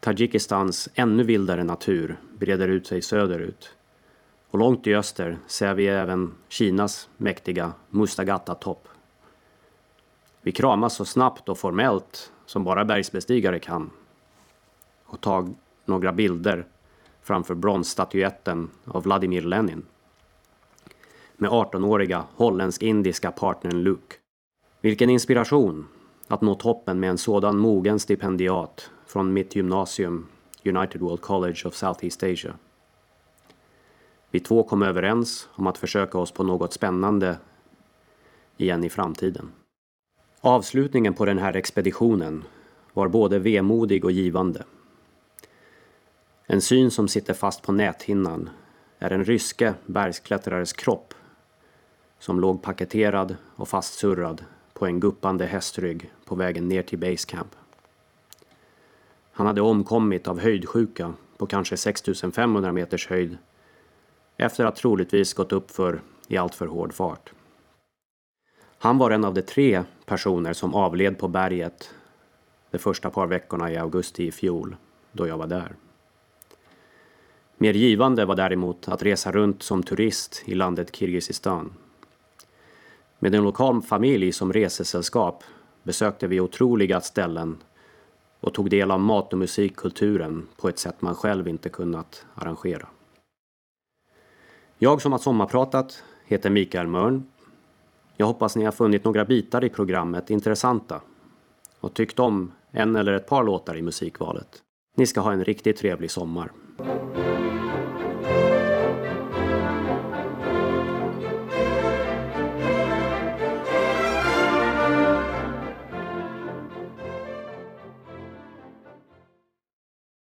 Tadzjikistans 0.01 0.89
ännu 0.95 1.23
vildare 1.23 1.65
natur 1.65 2.17
breder 2.39 2.69
ut 2.69 2.87
sig 2.87 3.03
söderut. 3.03 3.75
Och 4.51 4.59
långt 4.59 4.87
i 4.87 4.95
öster 4.95 5.39
ser 5.47 5.75
vi 5.75 5.87
även 5.87 6.35
Kinas 6.49 7.09
mäktiga 7.17 7.73
Mustagata-topp. 7.91 8.89
Vi 10.43 10.53
kramas 10.53 10.95
så 10.95 11.05
snabbt 11.05 11.49
och 11.49 11.59
formellt 11.59 12.33
som 12.47 12.65
bara 12.65 12.85
bergsbestigare 12.85 13.59
kan 13.59 13.91
och 15.05 15.21
tar 15.21 15.49
några 15.85 16.13
bilder 16.13 16.67
framför 17.23 17.55
bronsstatyetten 17.55 18.71
av 18.85 19.03
Vladimir 19.03 19.43
Lenin 19.43 19.87
med 21.37 21.51
18-åriga 21.51 22.25
holländsk-indiska 22.35 23.31
partnern 23.31 23.83
Luke. 23.83 24.17
Vilken 24.87 25.11
inspiration 25.11 25.89
att 26.27 26.41
nå 26.41 26.55
toppen 26.55 27.01
med 27.01 27.11
en 27.11 27.19
sådan 27.19 27.59
mogen 27.59 27.99
stipendiat 27.99 28.91
från 29.07 29.33
mitt 29.33 29.57
gymnasium 29.57 30.27
United 30.65 31.01
World 31.01 31.21
College 31.21 31.63
of 31.65 31.75
Southeast 31.75 32.23
Asia. 32.23 32.55
Vi 34.31 34.41
två 34.41 34.63
kom 34.63 34.83
överens 34.83 35.49
om 35.53 35.67
att 35.67 35.79
försöka 35.79 36.19
oss 36.19 36.31
på 36.31 36.43
något 36.43 36.73
spännande 36.73 37.37
igen 38.57 38.85
i 38.85 38.89
framtiden. 38.89 39.53
Avslutningen 40.41 41.15
på 41.15 41.25
den 41.25 41.39
här 41.39 41.57
expeditionen 41.57 42.45
var 42.93 43.09
både 43.09 43.39
vemodig 43.39 44.05
och 44.05 44.13
givande. 44.13 44.65
En 46.47 46.61
syn 46.61 46.91
som 46.91 47.09
sitter 47.09 47.35
fast 47.35 47.63
på 47.63 47.73
näthinnan 47.73 48.51
är 48.99 49.11
en 49.11 49.25
ryske 49.25 49.75
bergsklättrares 49.87 50.73
kropp 50.73 51.15
som 52.19 52.41
låg 52.41 52.63
paketerad 52.63 53.37
och 53.57 53.69
fastsurrad 53.69 54.45
på 54.77 54.87
en 54.87 55.01
guppande 55.01 55.47
hästrygg 55.47 56.13
på 56.25 56.35
vägen 56.35 56.69
ner 56.69 56.83
till 56.83 56.99
basecamp. 56.99 57.57
Han 59.33 59.47
hade 59.47 59.61
omkommit 59.61 60.29
av 60.29 60.41
höjdsjuka 60.41 61.15
på 61.37 61.47
kanske 61.47 61.77
6500 61.77 62.73
meters 62.73 63.09
höjd 63.09 63.39
efter 64.37 64.65
att 64.65 64.77
troligtvis 64.77 65.35
gått 65.35 65.53
upp 65.53 65.71
för 65.71 66.01
i 66.29 66.37
alltför 66.37 66.67
hård 66.67 66.93
fart. 66.93 67.33
Han 68.79 68.99
var 68.99 69.11
en 69.11 69.25
av 69.25 69.35
de 69.35 69.43
tre 69.43 69.83
personer 70.05 70.53
som 70.53 70.75
avled 70.75 71.19
på 71.19 71.29
berget 71.29 71.95
de 72.71 72.79
första 72.79 73.11
par 73.11 73.27
veckorna 73.27 73.73
i 73.73 73.77
augusti 73.77 74.27
i 74.27 74.33
fjol, 74.33 74.77
då 75.13 75.27
jag 75.27 75.39
var 75.39 75.47
där. 75.47 75.75
Mer 77.57 77.75
givande 77.75 78.25
var 78.25 78.37
däremot 78.37 78.89
att 78.89 79.03
resa 79.03 79.33
runt 79.33 79.63
som 79.63 79.83
turist 79.83 80.43
i 80.45 80.55
landet 80.55 80.97
Kirgizistan. 80.97 81.73
Med 83.19 83.35
en 83.35 83.45
lokal 83.45 83.83
familj 83.83 84.33
som 84.33 84.53
resesällskap 84.53 85.45
besökte 85.83 86.27
vi 86.27 86.41
otroliga 86.41 87.01
ställen 87.01 87.57
och 88.41 88.55
tog 88.55 88.71
del 88.71 88.91
av 88.91 89.01
mat 89.01 89.33
och 89.33 89.39
musikkulturen 89.39 90.47
på 90.57 90.69
ett 90.69 90.79
sätt 90.79 91.03
man 91.03 91.15
själv 91.15 91.49
inte 91.49 91.69
kunnat 91.69 92.27
arrangera. 92.35 92.89
Jag 94.79 95.03
som 95.03 95.13
har 95.13 95.19
sommarpratat 95.19 96.03
heter 96.25 96.51
Mikael 96.51 96.87
Mörn. 96.87 97.27
Jag 98.17 98.27
hoppas 98.27 98.57
ni 98.57 98.65
har 98.65 98.73
funnit 98.73 99.05
några 99.05 99.25
bitar 99.25 99.65
i 99.65 99.69
programmet 99.69 100.31
intressanta 100.31 101.01
och 101.81 101.95
tyckt 101.95 102.19
om 102.19 102.53
en 102.71 102.97
eller 102.97 103.13
ett 103.13 103.27
par 103.27 103.45
låtar 103.45 103.77
i 103.77 103.83
musikvalet. 103.83 104.63
Ni 104.97 105.07
ska 105.07 105.21
ha 105.21 105.33
en 105.33 105.45
riktigt 105.45 105.77
trevlig 105.77 106.11
sommar. 106.11 106.53